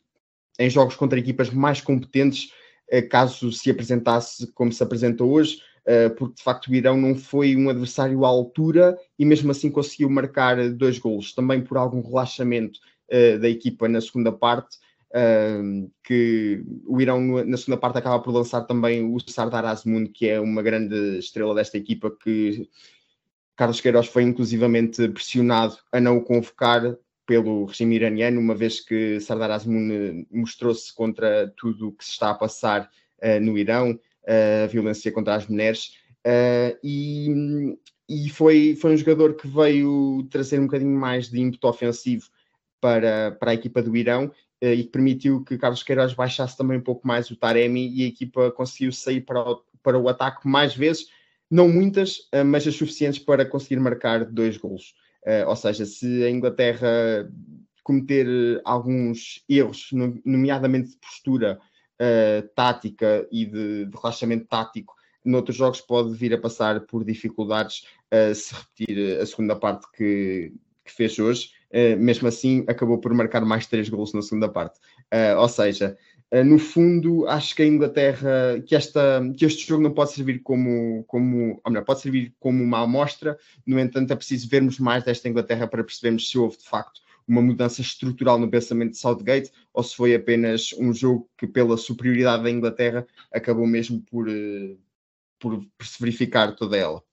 em 0.58 0.70
jogos 0.70 0.96
contra 0.96 1.20
equipas 1.20 1.52
mais 1.52 1.82
competentes, 1.82 2.52
uh, 2.92 3.08
caso 3.10 3.52
se 3.52 3.70
apresentasse 3.70 4.52
como 4.54 4.74
se 4.74 4.82
apresentou 4.82 5.32
hoje, 5.32 5.62
uh, 5.86 6.16
porque 6.16 6.38
de 6.38 6.44
facto 6.44 6.68
o 6.68 6.76
Irão 6.76 6.98
não 6.98 7.14
foi 7.14 7.56
um 7.56 7.70
adversário 7.70 8.26
à 8.26 8.28
altura 8.28 8.98
e 9.20 9.26
mesmo 9.26 9.52
assim 9.52 9.70
conseguiu 9.70 10.10
marcar 10.10 10.72
dois 10.72 10.98
golos, 10.98 11.32
também 11.32 11.62
por 11.62 11.78
algum 11.78 12.02
relaxamento 12.02 12.80
da 13.42 13.50
equipa 13.50 13.90
na 13.90 14.00
segunda 14.00 14.32
parte 14.32 14.78
que 16.04 16.64
o 16.86 17.02
Irão 17.02 17.44
na 17.44 17.58
segunda 17.58 17.78
parte 17.80 17.98
acaba 17.98 18.20
por 18.20 18.32
lançar 18.32 18.62
também 18.62 19.04
o 19.04 19.20
Sardar 19.20 19.66
Azmoun, 19.66 20.06
que 20.06 20.28
é 20.28 20.40
uma 20.40 20.62
grande 20.62 21.18
estrela 21.18 21.56
desta 21.56 21.78
equipa 21.78 22.12
que 22.12 22.70
Carlos 23.56 23.82
Queiroz 23.82 24.08
foi 24.08 24.24
inclusivamente 24.24 25.08
pressionado 25.10 25.78
a 25.92 26.00
não 26.00 26.18
o 26.18 26.24
convocar 26.24 26.96
pelo 27.26 27.66
regime 27.66 27.96
iraniano, 27.96 28.40
uma 28.40 28.56
vez 28.56 28.80
que 28.80 29.20
Sardar 29.20 29.52
Azmoun 29.52 30.26
mostrou-se 30.32 30.94
contra 30.96 31.54
tudo 31.58 31.90
o 31.90 31.92
que 31.92 32.04
se 32.04 32.12
está 32.12 32.32
a 32.32 32.36
passar 32.36 32.90
uh, 33.22 33.40
no 33.40 33.58
Irão, 33.58 33.92
uh, 33.92 34.64
a 34.64 34.68
violência 34.68 35.12
contra 35.12 35.36
as 35.36 35.46
mulheres, 35.48 35.94
uh, 36.26 36.76
e, 36.84 37.78
e 38.08 38.30
foi, 38.30 38.76
foi 38.76 38.94
um 38.94 38.98
jogador 38.98 39.36
que 39.36 39.48
veio 39.48 40.26
trazer 40.32 40.60
um 40.60 40.66
bocadinho 40.66 40.98
mais 40.98 41.30
de 41.30 41.40
ímpeto 41.40 41.68
ofensivo 41.68 42.30
para, 42.82 43.38
para 43.40 43.52
a 43.52 43.54
equipa 43.54 43.84
do 43.84 43.96
Irão 43.96 44.32
eh, 44.32 44.49
e 44.62 44.84
que 44.84 44.90
permitiu 44.90 45.44
que 45.44 45.58
Carlos 45.58 45.84
Queiroz 45.84 46.14
baixasse 46.14 46.58
também 46.58 46.78
um 46.78 46.84
pouco 46.84 47.08
mais 47.08 47.32
o 47.32 47.36
Taremi 47.36 47.90
e 47.96 48.04
a 48.04 48.08
equipa 48.08 48.52
conseguiu 48.52 48.92
sair 48.92 49.22
para 49.22 49.52
o, 49.52 49.64
para 49.82 49.98
o 49.98 50.10
ataque 50.10 50.48
mais 50.48 50.76
vezes, 50.76 51.08
não 51.50 51.70
muitas, 51.70 52.28
eh, 52.32 52.44
mas 52.44 52.68
as 52.68 52.76
suficientes 52.76 53.20
para 53.20 53.46
conseguir 53.46 53.80
marcar 53.80 54.26
dois 54.26 54.58
golos. 54.58 54.94
Eh, 55.26 55.46
ou 55.46 55.56
seja, 55.56 55.86
se 55.86 56.24
a 56.24 56.30
Inglaterra 56.30 57.32
cometer 57.84 58.28
alguns 58.66 59.44
erros, 59.50 59.90
nomeadamente 60.24 60.92
de 60.92 60.98
postura 60.98 61.60
tática 62.56 63.28
e 63.30 63.46
de, 63.46 63.86
de 63.86 63.98
relaxamento 63.98 64.46
tático, 64.46 64.96
noutros 65.26 65.58
jogos 65.58 65.82
pode 65.82 66.14
vir 66.14 66.34
a 66.34 66.38
passar 66.38 66.80
por 66.82 67.04
dificuldades 67.04 67.84
se 68.34 68.56
repetir 68.56 69.20
a 69.20 69.26
segunda 69.26 69.54
parte 69.54 69.86
que, 69.92 70.54
que 70.86 70.92
fez 70.94 71.20
hoje. 71.20 71.52
Uh, 71.72 71.98
mesmo 71.98 72.28
assim, 72.28 72.66
acabou 72.68 72.98
por 72.98 73.14
marcar 73.14 73.46
mais 73.46 73.68
três 73.68 73.88
gols 73.90 74.14
na 74.14 74.22
segunda 74.22 74.50
parte. 74.50 74.80
Uh, 75.14 75.40
ou 75.40 75.48
seja, 75.48 75.98
uh, 76.34 76.44
no 76.44 76.58
fundo, 76.58 77.28
acho 77.28 77.56
que 77.56 77.62
a 77.62 77.68
Inglaterra, 77.68 78.62
que, 78.66 78.76
esta, 78.76 79.22
que 79.38 79.46
este 79.46 79.68
jogo 79.68 79.84
não 79.84 79.92
pode 79.92 80.12
servir 80.12 80.40
como, 80.40 81.04
como, 81.06 81.62
ou 81.64 81.72
melhor, 81.72 81.86
pode 81.86 82.02
servir 82.02 82.34
como 82.40 82.64
uma 82.64 82.82
amostra, 82.82 83.38
no 83.66 83.80
entanto, 83.80 84.12
é 84.12 84.16
preciso 84.16 84.50
vermos 84.50 84.80
mais 84.80 85.04
desta 85.04 85.30
Inglaterra 85.30 85.68
para 85.68 85.84
percebermos 85.84 86.30
se 86.30 86.38
houve 86.38 86.58
de 86.58 86.68
facto 86.68 87.02
uma 87.28 87.44
mudança 87.44 87.80
estrutural 87.80 88.40
no 88.40 88.50
pensamento 88.50 88.92
de 88.92 88.98
Southgate 88.98 89.52
ou 89.72 89.84
se 89.84 89.96
foi 89.96 90.16
apenas 90.16 90.74
um 90.80 90.92
jogo 90.92 91.30
que, 91.38 91.46
pela 91.46 91.78
superioridade 91.78 92.42
da 92.42 92.50
Inglaterra, 92.50 93.06
acabou 93.32 93.68
mesmo 93.68 94.02
por, 94.02 94.26
por 95.38 95.64
se 95.84 96.02
verificar 96.02 96.56
toda 96.56 96.76
ela. 96.76 97.04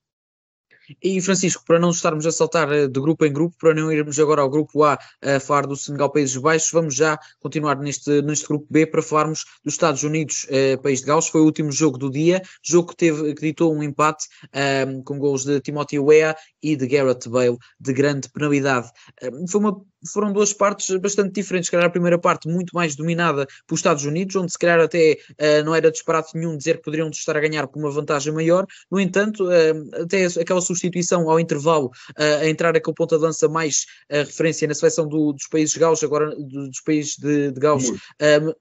E 1.01 1.21
Francisco, 1.21 1.63
para 1.65 1.79
não 1.79 1.89
estarmos 1.89 2.25
a 2.25 2.31
saltar 2.31 2.71
eh, 2.71 2.87
de 2.87 2.99
grupo 2.99 3.25
em 3.25 3.33
grupo, 3.33 3.55
para 3.59 3.73
não 3.73 3.91
irmos 3.91 4.19
agora 4.19 4.41
ao 4.41 4.49
grupo 4.49 4.83
A 4.83 4.97
a 5.21 5.39
falar 5.39 5.67
do 5.67 5.75
Senegal 5.75 6.11
Países 6.11 6.37
Baixos, 6.37 6.71
vamos 6.71 6.95
já 6.95 7.19
continuar 7.39 7.77
neste, 7.77 8.21
neste 8.21 8.47
grupo 8.47 8.65
B 8.69 8.85
para 8.85 9.01
falarmos 9.01 9.45
dos 9.63 9.73
Estados 9.73 10.03
Unidos 10.03 10.45
eh, 10.49 10.77
País 10.77 11.01
de 11.01 11.07
Gales. 11.07 11.27
Foi 11.27 11.41
o 11.41 11.45
último 11.45 11.71
jogo 11.71 11.97
do 11.97 12.09
dia, 12.09 12.41
jogo 12.63 12.89
que, 12.89 12.95
teve, 12.95 13.33
que 13.33 13.41
ditou 13.41 13.73
um 13.73 13.83
empate 13.83 14.27
um, 14.53 14.59
ehm, 14.59 15.03
com 15.03 15.17
gols 15.19 15.43
de 15.43 15.59
Timothy 15.61 15.99
Weah 15.99 16.35
e 16.61 16.75
de 16.75 16.87
Garrett 16.87 17.27
Bale 17.29 17.57
de 17.79 17.93
grande 17.93 18.29
penalidade. 18.29 18.89
Um, 19.23 19.27
ehm, 19.27 19.47
foi 19.47 19.61
uma 19.61 19.81
foram 20.11 20.31
duas 20.31 20.53
partes 20.53 20.95
bastante 20.97 21.33
diferentes. 21.33 21.67
Se 21.67 21.71
calhar 21.71 21.87
a 21.87 21.91
primeira 21.91 22.17
parte 22.17 22.47
muito 22.47 22.73
mais 22.73 22.95
dominada 22.95 23.47
pelos 23.65 23.79
Estados 23.79 24.05
Unidos, 24.05 24.35
onde 24.35 24.51
se 24.51 24.57
calhar 24.57 24.79
até 24.79 25.17
uh, 25.31 25.63
não 25.65 25.75
era 25.75 25.91
disparate 25.91 26.35
nenhum 26.35 26.57
dizer 26.57 26.77
que 26.77 26.83
poderiam 26.83 27.09
estar 27.09 27.35
a 27.35 27.39
ganhar 27.39 27.67
com 27.67 27.79
uma 27.79 27.91
vantagem 27.91 28.33
maior. 28.33 28.65
No 28.89 28.99
entanto, 28.99 29.45
uh, 29.45 30.03
até 30.03 30.25
aquela 30.25 30.61
substituição 30.61 31.29
ao 31.29 31.39
intervalo, 31.39 31.87
uh, 31.87 32.41
a 32.41 32.47
entrar 32.47 32.75
aquele 32.75 32.95
ponta 32.95 33.17
de 33.17 33.23
lança 33.23 33.47
mais 33.47 33.85
referência 34.09 34.67
na 34.67 34.73
seleção 34.73 35.07
do, 35.07 35.33
dos 35.33 35.47
países 35.47 35.75
gaus, 35.75 36.03
agora 36.03 36.29
do, 36.35 36.67
dos 36.67 36.81
países 36.81 37.17
de, 37.17 37.51
de 37.51 37.59
gaus, 37.59 37.91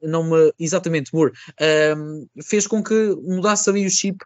não 0.02 0.24
me, 0.24 0.52
exatamente, 0.58 1.12
Moore, 1.14 1.32
fez 2.44 2.66
com 2.66 2.82
que 2.82 3.14
mudasse 3.22 3.68
ali 3.70 3.86
o 3.86 3.90
chip 3.90 4.18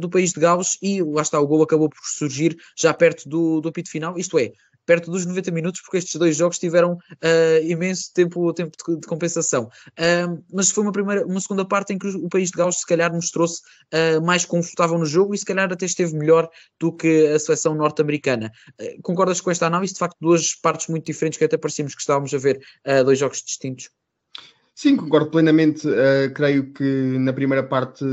do 0.00 0.08
país 0.08 0.32
de 0.32 0.40
Gales 0.40 0.78
e 0.82 1.02
lá 1.02 1.22
está, 1.22 1.40
o 1.40 1.46
gol 1.46 1.62
acabou 1.62 1.88
por 1.88 1.98
surgir 2.04 2.56
já 2.76 2.92
perto 2.94 3.28
do, 3.28 3.60
do 3.60 3.68
apito 3.68 3.90
final, 3.90 4.18
isto 4.18 4.38
é, 4.38 4.52
perto 4.88 5.10
dos 5.10 5.26
90 5.26 5.50
minutos, 5.50 5.82
porque 5.82 5.98
estes 5.98 6.16
dois 6.16 6.34
jogos 6.34 6.58
tiveram 6.58 6.94
uh, 6.94 7.62
imenso 7.62 8.10
tempo, 8.14 8.54
tempo 8.54 8.72
de, 8.74 9.00
de 9.00 9.06
compensação. 9.06 9.64
Uh, 9.90 10.42
mas 10.50 10.70
foi 10.70 10.82
uma, 10.82 10.92
primeira, 10.92 11.26
uma 11.26 11.40
segunda 11.40 11.62
parte 11.62 11.92
em 11.92 11.98
que 11.98 12.08
o 12.08 12.28
país 12.30 12.50
de 12.50 12.56
Gales 12.56 12.76
se 12.76 12.86
calhar 12.86 13.12
mostrou-se 13.12 13.60
uh, 13.92 14.24
mais 14.24 14.46
confortável 14.46 14.96
no 14.96 15.04
jogo 15.04 15.34
e 15.34 15.38
se 15.38 15.44
calhar 15.44 15.70
até 15.70 15.84
esteve 15.84 16.16
melhor 16.16 16.48
do 16.80 16.90
que 16.90 17.26
a 17.26 17.38
seleção 17.38 17.74
norte-americana. 17.74 18.50
concordas 19.02 19.42
com 19.42 19.50
esta 19.50 19.66
análise? 19.66 19.92
De 19.92 19.98
facto, 19.98 20.16
duas 20.18 20.54
partes 20.54 20.86
muito 20.86 21.04
diferentes 21.04 21.38
que 21.38 21.44
até 21.44 21.58
parecíamos 21.58 21.94
que 21.94 22.00
estávamos 22.00 22.32
a 22.32 22.38
ver 22.38 22.58
dois 23.04 23.18
jogos 23.18 23.42
distintos. 23.42 23.90
Sim, 24.74 24.96
concordo 24.96 25.28
plenamente. 25.30 25.86
Uh, 25.88 26.32
creio 26.32 26.72
que 26.72 26.84
na 27.18 27.32
primeira 27.32 27.64
parte 27.64 28.04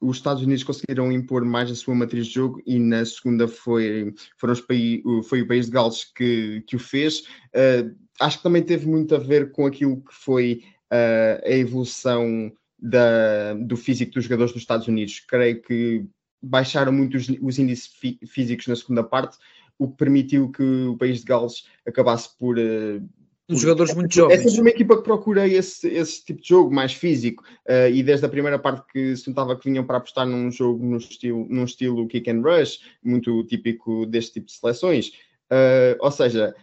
os 0.00 0.16
Estados 0.16 0.42
Unidos 0.42 0.62
conseguiram 0.62 1.10
impor 1.10 1.44
mais 1.44 1.70
a 1.70 1.74
sua 1.74 1.94
matriz 1.94 2.26
de 2.26 2.34
jogo 2.34 2.62
e 2.66 2.78
na 2.78 3.04
segunda 3.04 3.48
foi, 3.48 4.14
foram 4.36 4.52
os 4.52 4.60
paí 4.60 5.02
foi 5.24 5.42
o 5.42 5.48
país 5.48 5.66
de 5.66 5.72
Gales 5.72 6.04
que, 6.04 6.62
que 6.66 6.76
o 6.76 6.78
fez. 6.78 7.20
Uh, 7.54 7.94
acho 8.20 8.38
que 8.38 8.42
também 8.42 8.62
teve 8.62 8.86
muito 8.86 9.14
a 9.14 9.18
ver 9.18 9.50
com 9.50 9.66
aquilo 9.66 9.96
que 9.96 10.14
foi 10.14 10.62
uh, 10.92 11.44
a 11.44 11.50
evolução 11.50 12.52
da, 12.78 13.54
do 13.54 13.76
físico 13.76 14.12
dos 14.12 14.24
jogadores 14.24 14.52
dos 14.52 14.62
Estados 14.62 14.86
Unidos. 14.86 15.20
Creio 15.20 15.60
que 15.62 16.06
baixaram 16.40 16.92
muito 16.92 17.16
os, 17.16 17.28
os 17.40 17.58
índices 17.58 17.88
fí 17.88 18.20
físicos 18.26 18.68
na 18.68 18.76
segunda 18.76 19.02
parte, 19.02 19.36
o 19.76 19.88
que 19.88 19.96
permitiu 19.96 20.50
que 20.50 20.62
o 20.62 20.96
país 20.96 21.20
de 21.20 21.24
Gales 21.24 21.64
acabasse 21.86 22.36
por, 22.38 22.56
uh, 22.56 23.08
os 23.48 23.60
jogadores 23.60 23.94
muito 23.94 24.14
jovens. 24.14 24.40
É 24.40 24.42
sempre 24.42 24.60
uma 24.60 24.70
equipa 24.70 24.96
que 24.96 25.02
procurei 25.02 25.56
esse, 25.56 25.88
esse 25.88 26.24
tipo 26.24 26.42
de 26.42 26.48
jogo 26.48 26.72
mais 26.72 26.92
físico 26.92 27.42
uh, 27.66 27.88
e 27.90 28.02
desde 28.02 28.26
a 28.26 28.28
primeira 28.28 28.58
parte 28.58 28.86
que 28.92 29.16
se 29.16 29.28
notava 29.28 29.56
que 29.56 29.68
vinham 29.68 29.84
para 29.84 29.96
apostar 29.96 30.26
num 30.26 30.50
jogo 30.50 30.84
no 30.84 30.98
estilo, 30.98 31.46
num 31.48 31.64
estilo 31.64 32.06
kick 32.06 32.30
and 32.30 32.42
rush, 32.42 32.80
muito 33.02 33.42
típico 33.44 34.04
deste 34.04 34.34
tipo 34.34 34.46
de 34.46 34.52
seleções. 34.52 35.08
Uh, 35.50 35.96
ou 36.00 36.10
seja, 36.10 36.54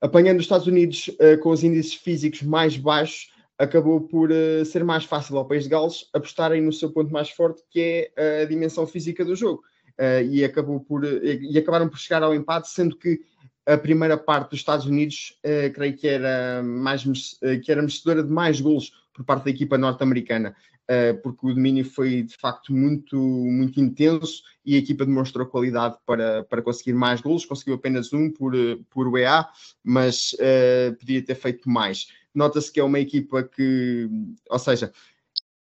apanhando 0.00 0.38
os 0.38 0.44
Estados 0.44 0.66
Unidos 0.66 1.08
uh, 1.08 1.38
com 1.40 1.50
os 1.50 1.64
índices 1.64 1.94
físicos 1.94 2.42
mais 2.42 2.76
baixos, 2.76 3.30
acabou 3.58 4.02
por 4.02 4.28
ser 4.66 4.84
mais 4.84 5.04
fácil 5.04 5.38
ao 5.38 5.48
país 5.48 5.64
de 5.64 5.70
Gales 5.70 6.10
apostarem 6.12 6.60
no 6.60 6.70
seu 6.70 6.92
ponto 6.92 7.10
mais 7.10 7.30
forte, 7.30 7.62
que 7.70 8.12
é 8.14 8.42
a 8.42 8.44
dimensão 8.44 8.86
física 8.86 9.24
do 9.24 9.34
jogo. 9.34 9.62
e, 10.30 10.44
acabou 10.44 10.78
por, 10.78 11.06
e 11.06 11.56
acabaram 11.56 11.88
por 11.88 11.98
chegar 11.98 12.22
ao 12.22 12.34
empate, 12.34 12.68
sendo 12.68 12.94
que 12.98 13.18
a 13.66 13.76
primeira 13.76 14.16
parte 14.16 14.50
dos 14.50 14.60
Estados 14.60 14.86
Unidos, 14.86 15.36
uh, 15.44 15.72
creio 15.74 15.96
que 15.96 16.06
era, 16.06 16.62
mais, 16.62 17.04
uh, 17.04 17.60
que 17.62 17.70
era 17.70 17.82
merecedora 17.82 18.22
de 18.22 18.30
mais 18.30 18.60
golos 18.60 18.92
por 19.12 19.24
parte 19.24 19.44
da 19.44 19.50
equipa 19.50 19.76
norte-americana, 19.76 20.54
uh, 20.88 21.20
porque 21.20 21.46
o 21.46 21.54
domínio 21.54 21.84
foi 21.84 22.22
de 22.22 22.36
facto 22.36 22.72
muito, 22.72 23.16
muito 23.16 23.80
intenso 23.80 24.42
e 24.64 24.76
a 24.76 24.78
equipa 24.78 25.04
demonstrou 25.04 25.46
qualidade 25.46 25.96
para, 26.06 26.44
para 26.44 26.62
conseguir 26.62 26.92
mais 26.92 27.20
golos, 27.20 27.44
conseguiu 27.44 27.74
apenas 27.74 28.12
um 28.12 28.30
por, 28.30 28.52
por 28.88 29.08
UEA, 29.08 29.48
mas 29.82 30.36
podia 30.98 31.22
ter 31.22 31.34
feito 31.34 31.68
mais. 31.68 32.08
Nota-se 32.34 32.70
que 32.70 32.78
é 32.78 32.84
uma 32.84 33.00
equipa 33.00 33.42
que, 33.42 34.08
ou 34.50 34.58
seja, 34.58 34.92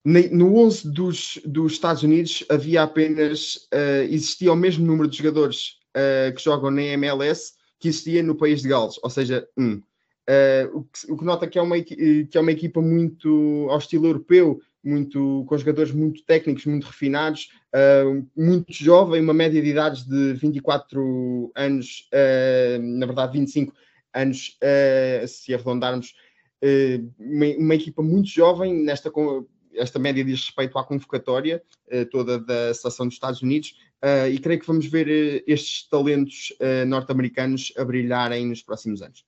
no 0.05 0.57
11 0.57 0.91
dos, 0.91 1.39
dos 1.45 1.73
Estados 1.73 2.03
Unidos 2.03 2.43
havia 2.49 2.83
apenas, 2.83 3.67
existia 4.09 4.51
o 4.51 4.55
mesmo 4.55 4.85
número 4.85 5.07
de 5.07 5.17
jogadores 5.17 5.79
que 6.35 6.43
jogam 6.43 6.69
na 6.69 6.81
MLS, 6.83 7.53
que 7.81 7.87
existia 7.87 8.21
no 8.21 8.35
país 8.35 8.61
de 8.61 8.69
Gales, 8.69 8.99
ou 9.01 9.09
seja, 9.09 9.47
um. 9.57 9.81
Uh, 10.29 10.77
o, 10.77 10.83
que, 10.83 11.11
o, 11.11 11.17
que, 11.17 11.25
nota 11.25 11.47
que 11.47 11.57
é, 11.57 11.61
uma, 11.61 11.81
que 11.81 12.29
é 12.31 12.39
uma 12.39 12.51
equipa 12.51 12.79
muito 12.79 13.67
ao 13.69 13.79
estilo 13.79 14.05
europeu, 14.05 14.61
muito, 14.83 15.43
com 15.47 15.57
jogadores 15.57 15.91
muito 15.91 16.23
técnicos, 16.23 16.65
muito 16.67 16.85
refinados, 16.85 17.49
uh, 17.75 18.25
muito 18.37 18.71
jovem, 18.71 19.19
uma 19.19 19.33
média 19.33 19.59
de 19.59 19.67
idades 19.67 20.03
de 20.05 20.33
24 20.33 21.51
anos, 21.55 22.07
uh, 22.13 22.81
na 22.81 23.07
verdade 23.07 23.33
25 23.33 23.73
anos, 24.13 24.57
se 25.27 25.53
arredondarmos, 25.53 26.13
uma, 27.17 27.45
uma, 27.57 27.75
equipa 27.75 28.03
muito 28.03 28.27
jovem 28.27 28.73
nesta 28.73 29.09
esta 29.73 29.97
média 29.97 30.23
diz 30.23 30.41
respeito 30.41 30.77
à 30.77 30.83
convocatória 30.83 31.63
toda 32.11 32.37
da 32.37 32.73
seleção 32.73 33.07
dos 33.07 33.15
Estados 33.15 33.41
Unidos, 33.41 33.73
Uh, 34.03 34.27
e 34.31 34.39
creio 34.39 34.59
que 34.59 34.65
vamos 34.65 34.87
ver 34.87 35.07
uh, 35.07 35.43
estes 35.45 35.87
talentos 35.87 36.51
uh, 36.59 36.85
norte-americanos 36.87 37.71
a 37.77 37.85
brilharem 37.85 38.47
nos 38.47 38.63
próximos 38.63 39.01
anos. 39.01 39.23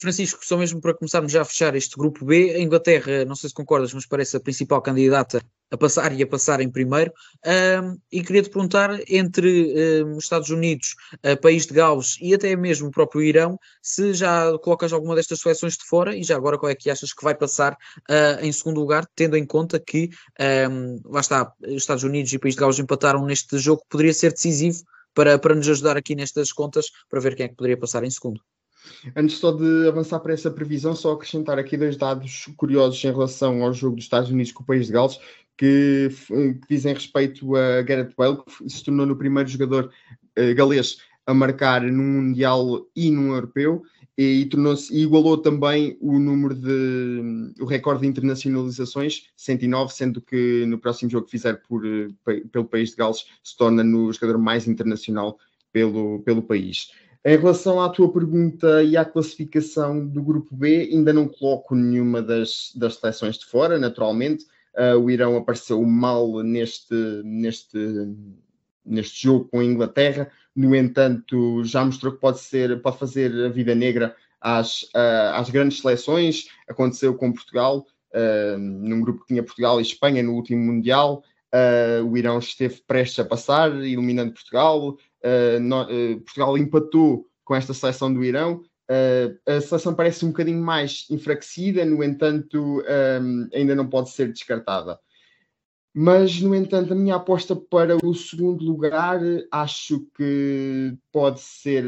Francisco, 0.00 0.44
só 0.44 0.56
mesmo 0.56 0.80
para 0.80 0.94
começarmos 0.94 1.32
já 1.32 1.42
a 1.42 1.44
fechar 1.44 1.74
este 1.74 1.96
grupo 1.96 2.24
B, 2.24 2.54
a 2.54 2.60
Inglaterra, 2.60 3.24
não 3.24 3.34
sei 3.34 3.48
se 3.48 3.54
concordas, 3.54 3.92
mas 3.92 4.06
parece 4.06 4.36
a 4.36 4.40
principal 4.40 4.82
candidata 4.82 5.40
a 5.70 5.76
passar 5.76 6.12
e 6.12 6.22
a 6.22 6.26
passar 6.26 6.60
em 6.60 6.70
primeiro. 6.70 7.12
E 8.10 8.22
queria-te 8.22 8.50
perguntar, 8.50 8.98
entre 9.08 10.02
os 10.16 10.24
Estados 10.24 10.50
Unidos, 10.50 10.94
uh, 11.24 11.40
País 11.40 11.66
de 11.66 11.74
Gales 11.74 12.16
e 12.20 12.34
até 12.34 12.54
mesmo 12.56 12.88
o 12.88 12.90
próprio 12.90 13.22
Irão, 13.22 13.58
se 13.82 14.12
já 14.14 14.56
colocas 14.58 14.92
alguma 14.92 15.14
destas 15.14 15.40
seleções 15.40 15.76
de 15.76 15.84
fora 15.84 16.16
e 16.16 16.22
já 16.22 16.36
agora 16.36 16.58
qual 16.58 16.70
é 16.70 16.74
que 16.74 16.90
achas 16.90 17.12
que 17.12 17.24
vai 17.24 17.34
passar 17.34 17.72
uh, 17.72 18.44
em 18.44 18.52
segundo 18.52 18.80
lugar, 18.80 19.06
tendo 19.14 19.36
em 19.36 19.46
conta 19.46 19.78
que, 19.78 20.10
um, 20.70 21.00
lá 21.04 21.20
está, 21.20 21.52
Estados 21.68 22.04
Unidos 22.04 22.32
e 22.32 22.38
País 22.38 22.54
de 22.54 22.60
Gales 22.60 22.78
empataram 22.78 23.24
neste 23.24 23.58
jogo, 23.58 23.82
poderia 23.88 24.14
ser 24.14 24.32
decisivo 24.32 24.82
para, 25.14 25.38
para 25.38 25.54
nos 25.54 25.68
ajudar 25.68 25.96
aqui 25.96 26.14
nestas 26.14 26.52
contas, 26.52 26.86
para 27.08 27.20
ver 27.20 27.34
quem 27.34 27.46
é 27.46 27.48
que 27.48 27.56
poderia 27.56 27.78
passar 27.78 28.04
em 28.04 28.10
segundo. 28.10 28.40
Antes 29.14 29.38
só 29.38 29.52
de 29.52 29.88
avançar 29.88 30.20
para 30.20 30.32
essa 30.32 30.50
previsão, 30.50 30.94
só 30.94 31.12
acrescentar 31.12 31.58
aqui 31.58 31.76
dois 31.76 31.96
dados 31.96 32.46
curiosos 32.56 33.02
em 33.04 33.08
relação 33.08 33.62
ao 33.62 33.72
jogo 33.72 33.96
dos 33.96 34.04
Estados 34.04 34.30
Unidos 34.30 34.52
com 34.52 34.62
o 34.62 34.66
país 34.66 34.86
de 34.86 34.92
Gales, 34.92 35.18
que, 35.56 36.08
que 36.28 36.68
dizem 36.68 36.94
respeito 36.94 37.56
a 37.56 37.82
Gareth 37.82 38.14
Bale, 38.16 38.38
que 38.44 38.70
se 38.70 38.84
tornou 38.84 39.06
no 39.06 39.16
primeiro 39.16 39.48
jogador 39.48 39.90
uh, 40.38 40.54
galês 40.54 40.98
a 41.26 41.34
marcar 41.34 41.82
num 41.82 42.22
Mundial 42.22 42.86
e 42.96 43.10
num 43.10 43.34
Europeu, 43.34 43.82
e, 44.16 44.40
e 44.40 44.46
tornou-se 44.46 44.92
igualou 44.96 45.36
também 45.36 45.96
o 46.00 46.18
número 46.18 46.54
de 46.54 47.52
o 47.60 47.66
recorde 47.66 48.00
de 48.02 48.08
internacionalizações, 48.08 49.28
109, 49.36 49.92
sendo 49.92 50.20
que 50.20 50.64
no 50.66 50.78
próximo 50.78 51.10
jogo 51.10 51.26
que 51.26 51.32
fizer 51.32 51.60
por, 51.68 51.84
eh, 51.86 52.08
pelo 52.50 52.64
país 52.64 52.90
de 52.90 52.96
Gales 52.96 53.26
se 53.44 53.56
torna 53.56 53.84
no 53.84 54.12
jogador 54.12 54.38
mais 54.38 54.66
internacional 54.66 55.38
pelo, 55.72 56.20
pelo 56.20 56.42
país. 56.42 56.90
Em 57.24 57.36
relação 57.36 57.80
à 57.80 57.88
tua 57.88 58.12
pergunta 58.12 58.82
e 58.82 58.96
à 58.96 59.04
classificação 59.04 60.06
do 60.06 60.22
grupo 60.22 60.54
B, 60.54 60.88
ainda 60.92 61.12
não 61.12 61.26
coloco 61.28 61.74
nenhuma 61.74 62.22
das, 62.22 62.72
das 62.76 62.94
seleções 62.94 63.36
de 63.36 63.46
fora, 63.46 63.78
naturalmente. 63.78 64.46
Uh, 64.78 64.96
o 64.96 65.10
Irão 65.10 65.36
apareceu 65.36 65.82
mal 65.82 66.40
neste, 66.44 66.94
neste, 67.24 67.76
neste 68.86 69.24
jogo 69.24 69.46
com 69.46 69.58
a 69.58 69.64
Inglaterra, 69.64 70.30
no 70.54 70.74
entanto, 70.74 71.64
já 71.64 71.84
mostrou 71.84 72.12
que 72.12 72.20
pode, 72.20 72.38
ser, 72.38 72.80
pode 72.80 72.98
fazer 72.98 73.32
a 73.44 73.48
vida 73.48 73.74
negra 73.74 74.14
às, 74.40 74.82
uh, 74.84 75.34
às 75.34 75.50
grandes 75.50 75.80
seleções. 75.80 76.48
Aconteceu 76.68 77.14
com 77.14 77.32
Portugal, 77.32 77.84
uh, 78.14 78.58
num 78.58 79.00
grupo 79.00 79.22
que 79.22 79.28
tinha 79.28 79.42
Portugal 79.42 79.80
e 79.80 79.82
Espanha 79.82 80.22
no 80.22 80.34
último 80.34 80.64
Mundial. 80.64 81.24
o 82.08 82.16
Irão 82.16 82.38
esteve 82.38 82.80
prestes 82.86 83.18
a 83.18 83.24
passar, 83.24 83.74
iluminando 83.84 84.32
Portugal. 84.32 84.96
Uh, 85.24 85.60
no, 85.60 85.82
uh, 85.82 86.20
Portugal 86.20 86.56
empatou 86.56 87.26
com 87.44 87.54
esta 87.54 87.74
seleção 87.74 88.12
do 88.12 88.24
Irão. 88.24 88.62
Uh, 88.90 89.38
a 89.46 89.60
seleção 89.60 89.94
parece 89.94 90.24
um 90.24 90.28
bocadinho 90.28 90.62
mais 90.62 91.06
enfraquecida, 91.10 91.84
no 91.84 92.02
entanto, 92.02 92.82
um, 93.20 93.48
ainda 93.54 93.74
não 93.74 93.86
pode 93.86 94.10
ser 94.10 94.32
descartada. 94.32 94.98
Mas, 95.94 96.40
no 96.40 96.54
entanto, 96.54 96.92
a 96.92 96.96
minha 96.96 97.16
aposta 97.16 97.56
para 97.56 97.96
o 98.04 98.14
segundo 98.14 98.64
lugar 98.64 99.20
acho 99.50 100.06
que 100.16 100.96
pode 101.10 101.40
ser, 101.40 101.84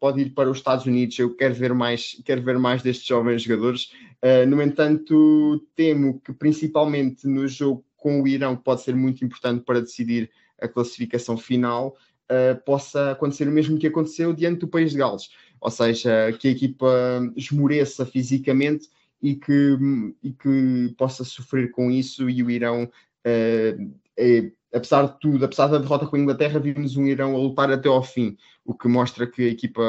pode 0.00 0.22
ir 0.22 0.30
para 0.30 0.50
os 0.50 0.58
Estados 0.58 0.84
Unidos. 0.84 1.18
Eu 1.18 1.36
quero 1.36 1.54
ver 1.54 1.72
mais, 1.72 2.20
quero 2.24 2.42
ver 2.42 2.58
mais 2.58 2.82
destes 2.82 3.06
jovens 3.06 3.42
jogadores. 3.42 3.92
Uh, 4.20 4.46
no 4.48 4.60
entanto, 4.60 5.64
temo 5.76 6.20
que 6.20 6.32
principalmente 6.32 7.26
no 7.26 7.46
jogo 7.46 7.84
com 7.96 8.20
o 8.20 8.26
Irão 8.26 8.56
pode 8.56 8.82
ser 8.82 8.96
muito 8.96 9.24
importante 9.24 9.64
para 9.64 9.80
decidir 9.80 10.28
a 10.60 10.66
classificação 10.66 11.36
final 11.36 11.96
uh, 12.30 12.60
possa 12.64 13.12
acontecer 13.12 13.48
o 13.48 13.52
mesmo 13.52 13.78
que 13.78 13.86
aconteceu 13.86 14.32
diante 14.32 14.60
do 14.60 14.68
país 14.68 14.92
de 14.92 14.98
Gales, 14.98 15.30
ou 15.60 15.70
seja, 15.70 16.32
que 16.38 16.48
a 16.48 16.50
equipa 16.50 17.32
esmoreça 17.36 18.04
fisicamente 18.04 18.88
e 19.22 19.36
que, 19.36 19.78
e 20.22 20.32
que 20.32 20.94
possa 20.98 21.24
sofrer 21.24 21.70
com 21.70 21.90
isso 21.90 22.28
e 22.28 22.42
o 22.42 22.50
Irão, 22.50 22.84
uh, 22.84 23.92
é, 24.16 24.50
apesar 24.74 25.06
de 25.06 25.20
tudo, 25.20 25.44
apesar 25.44 25.68
da 25.68 25.78
derrota 25.78 26.06
com 26.06 26.16
a 26.16 26.18
Inglaterra, 26.18 26.58
vimos 26.58 26.96
um 26.96 27.06
Irão 27.06 27.34
a 27.34 27.38
lutar 27.38 27.70
até 27.70 27.88
ao 27.88 28.02
fim, 28.02 28.36
o 28.64 28.74
que 28.74 28.88
mostra 28.88 29.26
que 29.26 29.42
a 29.42 29.48
equipa 29.48 29.82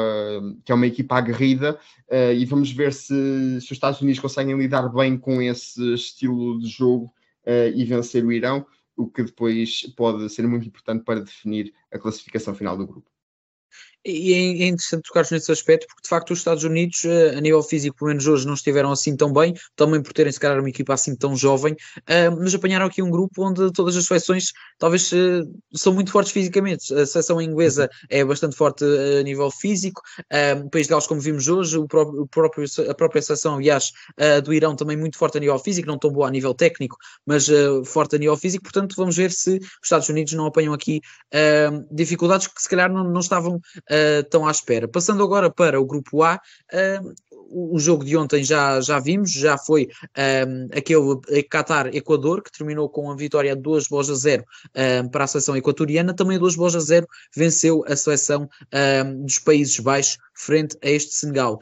que 0.64 0.70
é 0.70 0.74
uma 0.74 0.86
equipa 0.86 1.16
aguerrida 1.16 1.78
uh, 2.08 2.32
e 2.32 2.44
vamos 2.44 2.70
ver 2.70 2.92
se, 2.92 3.14
se 3.60 3.66
os 3.66 3.72
Estados 3.72 4.00
Unidos 4.00 4.20
conseguem 4.20 4.56
lidar 4.56 4.88
bem 4.88 5.16
com 5.16 5.40
esse 5.42 5.94
estilo 5.94 6.60
de 6.60 6.68
jogo 6.68 7.12
uh, 7.46 7.74
e 7.74 7.84
vencer 7.84 8.24
o 8.24 8.32
Irão 8.32 8.66
o 8.96 9.08
que 9.10 9.22
depois 9.24 9.82
pode 9.96 10.28
ser 10.30 10.46
muito 10.46 10.66
importante 10.66 11.04
para 11.04 11.20
definir 11.20 11.74
a 11.92 11.98
classificação 11.98 12.54
final 12.54 12.76
do 12.76 12.86
grupo. 12.86 13.13
E 14.06 14.34
é, 14.34 14.66
interessante 14.66 15.04
tocar 15.04 15.24
nesse 15.30 15.50
aspecto, 15.50 15.86
porque 15.86 16.02
de 16.02 16.08
facto 16.10 16.32
os 16.32 16.38
Estados 16.38 16.62
Unidos, 16.62 17.06
eh, 17.06 17.34
a 17.36 17.40
nível 17.40 17.62
físico, 17.62 17.96
pelo 17.96 18.08
menos 18.08 18.26
hoje, 18.26 18.46
não 18.46 18.52
estiveram 18.52 18.92
assim 18.92 19.16
tão 19.16 19.32
bem, 19.32 19.54
também 19.74 20.02
por 20.02 20.12
terem 20.12 20.30
se 20.30 20.38
calhar 20.38 20.60
uma 20.60 20.68
equipa 20.68 20.92
assim 20.92 21.16
tão 21.16 21.34
jovem, 21.34 21.74
eh, 22.06 22.28
mas 22.28 22.54
apanharam 22.54 22.84
aqui 22.84 23.00
um 23.00 23.10
grupo 23.10 23.42
onde 23.42 23.72
todas 23.72 23.96
as 23.96 24.04
seleções 24.04 24.52
talvez 24.78 25.10
eh, 25.10 25.40
são 25.74 25.94
muito 25.94 26.10
fortes 26.10 26.32
fisicamente. 26.32 26.92
A 26.92 27.06
seleção 27.06 27.40
inglesa 27.40 27.88
é 28.10 28.22
bastante 28.22 28.54
forte 28.56 28.84
a 28.84 29.22
nível 29.22 29.50
físico, 29.50 30.02
o 30.64 30.68
País 30.68 30.86
de 30.86 30.90
Gales, 30.90 31.06
como 31.06 31.20
vimos 31.20 31.48
hoje, 31.48 31.78
o 31.78 31.86
próprio, 31.86 32.66
a 32.90 32.94
própria 32.94 33.22
seleção, 33.22 33.56
aliás, 33.56 33.90
do 34.44 34.52
Irão 34.52 34.76
também 34.76 34.96
muito 34.96 35.16
forte 35.16 35.38
a 35.38 35.40
nível 35.40 35.58
físico, 35.58 35.88
não 35.88 35.98
tão 35.98 36.10
boa 36.10 36.28
a 36.28 36.30
nível 36.30 36.52
técnico, 36.52 36.96
mas 37.26 37.46
forte 37.86 38.16
a 38.16 38.18
nível 38.18 38.36
físico, 38.36 38.64
portanto 38.64 38.94
vamos 38.96 39.16
ver 39.16 39.30
se 39.30 39.56
os 39.56 39.68
Estados 39.84 40.08
Unidos 40.08 40.32
não 40.34 40.46
apanham 40.46 40.74
aqui 40.74 41.00
dificuldades 41.90 42.46
que 42.46 42.60
se 42.60 42.68
calhar 42.68 42.92
não, 42.92 43.04
não 43.04 43.20
estavam 43.20 43.60
estão 44.20 44.46
à 44.46 44.50
espera. 44.50 44.88
Passando 44.88 45.22
agora 45.22 45.50
para 45.50 45.80
o 45.80 45.84
grupo 45.84 46.22
A, 46.22 46.40
uh, 46.72 47.14
o 47.50 47.78
jogo 47.78 48.04
de 48.04 48.16
ontem 48.16 48.42
já, 48.42 48.80
já 48.80 48.98
vimos, 48.98 49.30
já 49.30 49.56
foi 49.58 49.88
um, 50.46 50.68
aquele 50.76 51.44
Qatar-Equador, 51.48 52.42
que 52.42 52.52
terminou 52.52 52.88
com 52.88 53.10
a 53.10 53.16
vitória 53.16 53.54
de 53.54 53.62
2 53.62 53.88
bolas 53.88 54.10
a 54.10 54.14
0 54.14 54.44
um, 55.04 55.08
para 55.08 55.24
a 55.24 55.26
seleção 55.26 55.56
equatoriana, 55.56 56.14
também 56.14 56.38
2 56.38 56.56
bolas 56.56 56.76
a 56.76 56.80
0 56.80 57.06
venceu 57.34 57.84
a 57.86 57.96
seleção 57.96 58.48
um, 59.04 59.24
dos 59.24 59.38
Países 59.38 59.78
Baixos 59.78 60.18
frente 60.34 60.76
a 60.82 60.90
este 60.90 61.14
Senegal. 61.14 61.60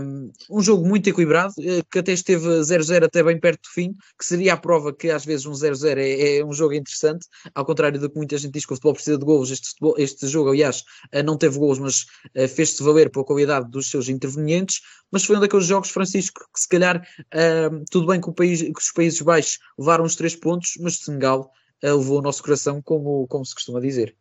Um, 0.00 0.30
jogo 0.60 0.86
muito 0.86 1.08
equilibrado, 1.08 1.52
eh, 1.60 1.82
que 1.90 1.98
até 1.98 2.12
esteve 2.12 2.46
0-0 2.46 3.04
até 3.04 3.22
bem 3.22 3.38
perto 3.38 3.62
do 3.62 3.70
fim, 3.70 3.92
que 4.18 4.24
seria 4.24 4.54
a 4.54 4.56
prova 4.56 4.94
que 4.94 5.10
às 5.10 5.24
vezes 5.24 5.46
um 5.46 5.52
0-0 5.52 5.98
é, 5.98 6.38
é, 6.38 6.44
um 6.44 6.52
jogo 6.52 6.74
interessante, 6.74 7.26
ao 7.54 7.64
contrário 7.64 7.98
do 8.00 8.08
que 8.08 8.16
muita 8.16 8.38
gente 8.38 8.52
diz 8.52 8.64
que 8.64 8.72
o 8.72 8.76
futebol 8.76 8.94
precisa 8.94 9.18
de 9.18 9.24
golos, 9.24 9.50
este, 9.50 9.68
futebol, 9.70 9.94
este 9.98 10.26
jogo, 10.28 10.50
aliás, 10.50 10.84
eh, 11.12 11.22
não 11.22 11.36
teve 11.36 11.58
golos, 11.58 11.78
mas 11.78 12.06
uh, 12.36 12.48
fez-se 12.48 12.82
valer 12.82 13.10
pela 13.10 13.24
qualidade 13.24 13.70
dos 13.70 13.90
seus 13.90 14.08
intervenientes, 14.08 14.80
mas 15.14 15.24
foi 15.24 15.36
um 15.36 15.40
daqueles 15.40 15.66
jogos, 15.66 15.90
Francisco, 15.90 16.40
que 16.52 16.60
se 16.60 16.68
calhar 16.68 17.06
uh, 17.20 17.84
tudo 17.88 18.08
bem 18.08 18.20
que, 18.20 18.32
país, 18.32 18.62
que 18.62 18.72
os 18.76 18.90
Países 18.90 19.22
Baixos 19.22 19.60
levaram 19.78 20.04
os 20.04 20.16
três 20.16 20.34
pontos, 20.34 20.72
mas 20.80 20.96
Senegal 20.96 21.52
uh, 21.84 21.96
levou 21.96 22.18
o 22.18 22.22
nosso 22.22 22.42
coração, 22.42 22.82
como, 22.82 23.24
como 23.28 23.44
se 23.46 23.54
costuma 23.54 23.78
dizer. 23.78 24.16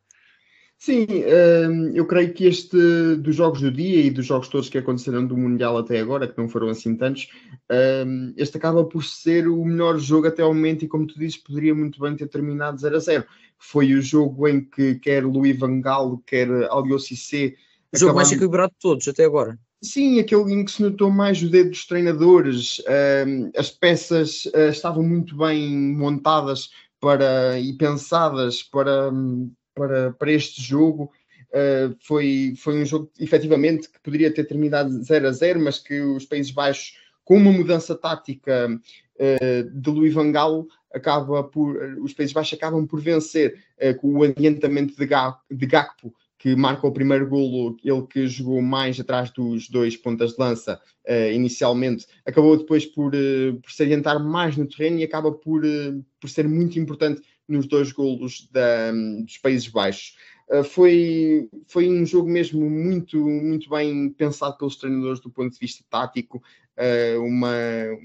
Sim, 0.78 1.08
eu 1.94 2.06
creio 2.06 2.34
que 2.34 2.46
este 2.46 3.16
dos 3.16 3.38
jogos 3.38 3.62
do 3.62 3.72
dia 3.72 4.02
e 4.02 4.12
dos 4.12 4.26
jogos 4.26 4.50
todos 4.50 4.68
que 4.68 4.78
aconteceram 4.78 5.26
do 5.26 5.38
Mundial 5.38 5.78
até 5.78 5.98
agora, 5.98 6.28
que 6.28 6.38
não 6.38 6.50
foram 6.50 6.68
assim 6.68 6.94
tantos, 6.98 7.30
este 8.36 8.58
acaba 8.58 8.84
por 8.84 9.02
ser 9.02 9.48
o 9.48 9.64
melhor 9.64 9.98
jogo 9.98 10.28
até 10.28 10.42
ao 10.42 10.54
momento 10.54 10.84
e, 10.84 10.88
como 10.90 11.08
tu 11.08 11.18
dizes, 11.18 11.38
poderia 11.38 11.74
muito 11.74 12.02
bem 12.02 12.18
ter 12.18 12.28
terminado 12.28 12.82
0 12.82 12.98
a 12.98 13.00
0. 13.00 13.26
Foi 13.58 13.94
o 13.94 14.02
jogo 14.02 14.46
em 14.46 14.62
que 14.62 14.96
quer 14.96 15.24
Louis 15.24 15.58
Van 15.58 15.80
Gaal, 15.80 16.22
quer 16.28 16.50
Alio 16.70 17.00
Cissé... 17.00 17.56
O 17.94 17.98
jogo 17.98 18.16
mais 18.16 18.34
equilibrado 18.34 18.74
de 18.74 18.80
todos 18.80 19.08
até 19.08 19.24
agora. 19.24 19.58
Sim, 19.84 20.18
aquele 20.18 20.54
em 20.54 20.64
que 20.64 20.72
se 20.72 20.82
notou 20.82 21.12
mais 21.12 21.44
o 21.44 21.50
dedo 21.50 21.72
dos 21.72 21.86
treinadores, 21.86 22.80
uh, 22.80 23.52
as 23.58 23.70
peças 23.70 24.46
uh, 24.46 24.70
estavam 24.70 25.04
muito 25.04 25.36
bem 25.36 25.70
montadas 25.70 26.70
para, 27.02 27.60
e 27.60 27.74
pensadas 27.74 28.64
para, 28.64 29.12
para, 29.76 30.14
para 30.14 30.32
este 30.32 30.62
jogo. 30.62 31.12
Uh, 31.50 31.94
foi, 32.00 32.54
foi 32.56 32.82
um 32.82 32.86
jogo, 32.86 33.12
efetivamente, 33.20 33.90
que 33.90 34.00
poderia 34.00 34.34
ter 34.34 34.46
terminado 34.46 35.04
0 35.04 35.28
a 35.28 35.32
0, 35.34 35.60
mas 35.60 35.80
que 35.80 36.00
os 36.00 36.26
Países 36.26 36.52
Baixos, 36.54 36.98
com 37.26 37.36
uma 37.36 37.52
mudança 37.52 37.94
tática 37.94 38.70
de 39.74 39.90
Louis 39.90 40.14
Van 40.14 40.32
Gaal, 40.32 40.66
acaba 40.94 41.44
por, 41.44 41.76
os 42.00 42.14
Países 42.14 42.34
Baixos 42.34 42.58
acabam 42.58 42.88
por 42.88 43.00
vencer 43.00 43.62
com 44.00 44.18
o 44.18 44.24
adiantamento 44.24 44.96
de, 44.98 45.08
de 45.52 45.66
Gakpo 45.66 46.14
que 46.44 46.58
marca 46.58 46.86
o 46.86 46.92
primeiro 46.92 47.26
golo, 47.30 47.78
ele 47.82 48.06
que 48.06 48.28
jogou 48.28 48.62
mais 48.62 49.00
atrás 49.00 49.32
dos 49.32 49.70
dois 49.70 49.96
pontas 49.96 50.34
de 50.34 50.40
lança 50.42 50.78
uh, 51.08 51.32
inicialmente, 51.32 52.06
acabou 52.26 52.58
depois 52.58 52.86
por, 52.86 53.16
uh, 53.16 53.62
por 53.62 53.72
se 53.72 53.84
adiantar 53.84 54.20
mais 54.22 54.58
no 54.58 54.68
terreno 54.68 55.00
e 55.00 55.06
acaba 55.06 55.32
por, 55.32 55.64
uh, 55.64 56.06
por 56.20 56.30
ser 56.30 56.46
muito 56.50 56.78
importante 56.78 57.22
nos 57.48 57.66
dois 57.66 57.94
golos 57.94 58.50
da, 58.52 58.92
um, 58.94 59.24
dos 59.24 59.38
Países 59.38 59.70
Baixos. 59.70 60.18
foi, 60.66 61.48
foi 61.66 61.88
um 61.88 62.06
jogo 62.06 62.30
mesmo 62.30 62.70
muito, 62.70 63.18
muito 63.18 63.70
bem 63.70 64.10
pensado 64.10 64.58
pelos 64.58 64.76
treinadores 64.76 65.22
do 65.22 65.30
ponto 65.30 65.54
de 65.54 65.60
vista 65.60 65.82
tático, 65.90 66.44
uma, 67.26 67.54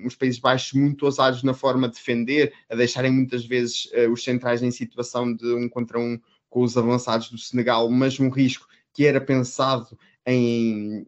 uns 0.05 0.15
Países 0.15 0.39
Baixos 0.39 0.75
muito 0.75 1.05
ousados 1.05 1.43
na 1.43 1.55
forma 1.55 1.89
de 1.89 1.95
defender, 1.95 2.53
a 2.71 2.77
deixarem 2.77 3.11
muitas 3.11 3.45
vezes 3.45 3.89
os 4.13 4.23
centrais 4.23 4.63
em 4.63 4.71
situação 4.71 5.35
de 5.35 5.53
um 5.55 5.69
contra 5.69 5.99
um 5.99 6.21
com 6.49 6.63
os 6.63 6.77
avançados 6.77 7.31
do 7.31 7.39
Senegal, 7.39 7.91
mas 7.91 8.19
um 8.19 8.31
risco 8.31 8.67
que 8.93 9.07
era 9.07 9.21
pensado 9.21 9.99
em, 10.27 11.07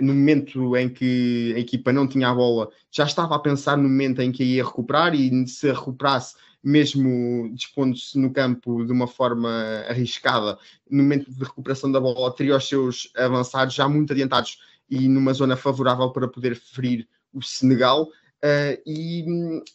no 0.00 0.14
momento 0.14 0.76
em 0.76 0.88
que 0.88 1.52
a 1.56 1.58
equipa 1.58 1.92
não 1.92 2.06
tinha 2.06 2.28
a 2.28 2.34
bola, 2.34 2.70
já 2.90 3.04
estava 3.04 3.34
a 3.34 3.38
pensar 3.38 3.76
no 3.76 3.88
momento 3.88 4.20
em 4.20 4.32
que 4.32 4.44
ia 4.44 4.64
recuperar 4.64 5.14
e 5.14 5.46
se 5.46 5.70
recuperasse, 5.72 6.34
mesmo 6.62 7.50
dispondo-se 7.54 8.18
no 8.18 8.32
campo 8.32 8.84
de 8.84 8.92
uma 8.92 9.06
forma 9.06 9.50
arriscada, 9.88 10.58
no 10.88 11.02
momento 11.02 11.30
de 11.30 11.42
recuperação 11.42 11.90
da 11.90 12.00
bola, 12.00 12.34
teria 12.34 12.56
os 12.56 12.68
seus 12.68 13.10
avançados 13.16 13.74
já 13.74 13.88
muito 13.88 14.12
adiantados 14.12 14.58
e 14.88 15.08
numa 15.08 15.32
zona 15.32 15.56
favorável 15.56 16.10
para 16.10 16.28
poder 16.28 16.54
ferir 16.54 17.08
o 17.32 17.42
Senegal. 17.42 18.04
Uh, 18.44 18.76
e, 18.84 19.24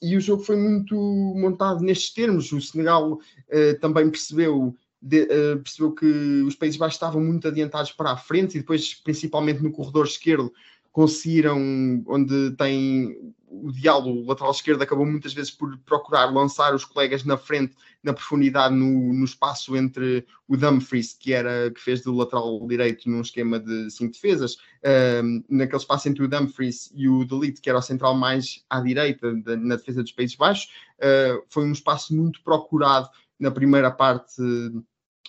e, 0.01 0.17
o 0.17 0.19
jogo 0.21 0.43
foi 0.43 0.57
muito 0.57 0.95
montado 0.95 1.81
nestes 1.81 2.13
termos. 2.13 2.51
O 2.51 2.61
Senegal 2.61 3.13
uh, 3.13 3.79
também 3.79 4.09
percebeu 4.09 4.75
de, 5.01 5.23
uh, 5.23 5.59
percebeu 5.61 5.91
que 5.91 6.05
os 6.45 6.55
Países 6.55 6.77
Baixos 6.77 6.95
estavam 6.95 7.21
muito 7.21 7.47
adiantados 7.47 7.91
para 7.91 8.11
a 8.11 8.17
frente 8.17 8.55
e 8.55 8.59
depois, 8.61 8.93
principalmente 8.93 9.61
no 9.61 9.71
corredor 9.71 10.05
esquerdo, 10.05 10.51
conseguiram, 10.91 12.03
onde 12.07 12.51
tem 12.57 13.15
o 13.49 13.71
diálogo, 13.71 14.09
o 14.21 14.25
lateral 14.25 14.51
esquerdo 14.51 14.81
acabou 14.81 15.05
muitas 15.05 15.33
vezes 15.33 15.51
por 15.51 15.77
procurar 15.79 16.25
lançar 16.25 16.73
os 16.73 16.83
colegas 16.83 17.23
na 17.23 17.37
frente, 17.37 17.75
na 18.03 18.13
profundidade, 18.13 18.75
no, 18.75 19.13
no 19.13 19.23
espaço 19.23 19.75
entre 19.75 20.25
o 20.47 20.57
Dumfries, 20.57 21.13
que 21.13 21.33
era 21.33 21.71
que 21.71 21.79
fez 21.79 22.01
do 22.01 22.15
lateral 22.15 22.65
direito 22.67 23.09
num 23.09 23.21
esquema 23.21 23.59
de 23.59 23.89
cinco 23.91 24.13
defesas, 24.13 24.55
uh, 24.55 25.43
naquele 25.49 25.81
espaço 25.81 26.09
entre 26.09 26.23
o 26.23 26.27
Dumfries 26.27 26.91
e 26.95 27.07
o 27.07 27.23
Delete, 27.25 27.61
que 27.61 27.69
era 27.69 27.79
o 27.79 27.81
central 27.81 28.15
mais 28.15 28.65
à 28.69 28.81
direita 28.81 29.31
na 29.57 29.75
defesa 29.75 30.01
dos 30.01 30.11
Países 30.11 30.35
Baixos, 30.35 30.69
uh, 30.97 31.43
foi 31.47 31.63
um 31.63 31.71
espaço 31.71 32.15
muito 32.15 32.41
procurado 32.43 33.09
na 33.39 33.51
primeira 33.51 33.91
parte 33.91 34.41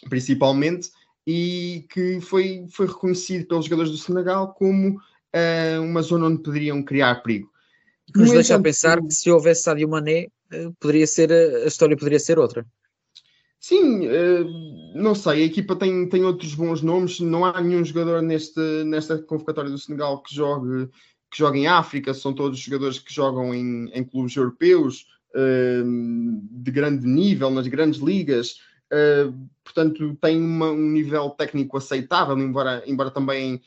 principalmente, 0.08 0.90
e 1.26 1.86
que 1.90 2.20
foi, 2.20 2.66
foi 2.70 2.86
reconhecido 2.86 3.46
pelos 3.46 3.66
jogadores 3.66 3.90
do 3.90 3.98
Senegal 3.98 4.54
como 4.54 4.96
uh, 4.96 5.82
uma 5.82 6.02
zona 6.02 6.26
onde 6.26 6.42
poderiam 6.42 6.82
criar 6.82 7.22
perigo. 7.22 7.50
Que 8.12 8.20
nos 8.20 8.30
deixa 8.30 8.54
a 8.54 8.60
pensar 8.60 9.02
que 9.02 9.12
se 9.12 9.30
houvesse 9.30 9.62
Sadio 9.62 9.88
Mané, 9.88 10.28
uh, 10.52 10.72
poderia 10.80 11.06
ser, 11.06 11.30
a 11.30 11.66
história 11.66 11.96
poderia 11.96 12.18
ser 12.20 12.38
outra. 12.38 12.66
Sim, 13.60 14.08
não 14.94 15.16
sei, 15.16 15.42
a 15.42 15.46
equipa 15.46 15.74
tem, 15.74 16.08
tem 16.08 16.22
outros 16.22 16.54
bons 16.54 16.80
nomes, 16.80 17.18
não 17.18 17.44
há 17.44 17.60
nenhum 17.60 17.84
jogador 17.84 18.22
neste, 18.22 18.60
nesta 18.84 19.18
convocatória 19.18 19.68
do 19.68 19.76
Senegal 19.76 20.22
que 20.22 20.32
jogue, 20.32 20.88
que 21.28 21.38
jogue 21.38 21.58
em 21.58 21.66
África, 21.66 22.14
são 22.14 22.32
todos 22.32 22.56
jogadores 22.60 23.00
que 23.00 23.12
jogam 23.12 23.52
em, 23.52 23.90
em 23.92 24.04
clubes 24.04 24.36
europeus, 24.36 25.06
de 25.34 26.70
grande 26.70 27.06
nível, 27.06 27.50
nas 27.50 27.66
grandes 27.66 28.00
ligas, 28.00 28.60
uh, 28.92 29.32
portanto 29.62 30.16
tem 30.20 30.40
uma, 30.40 30.70
um 30.70 30.90
nível 30.90 31.30
técnico 31.30 31.76
aceitável, 31.76 32.38
embora, 32.38 32.82
embora 32.86 33.10
também, 33.10 33.60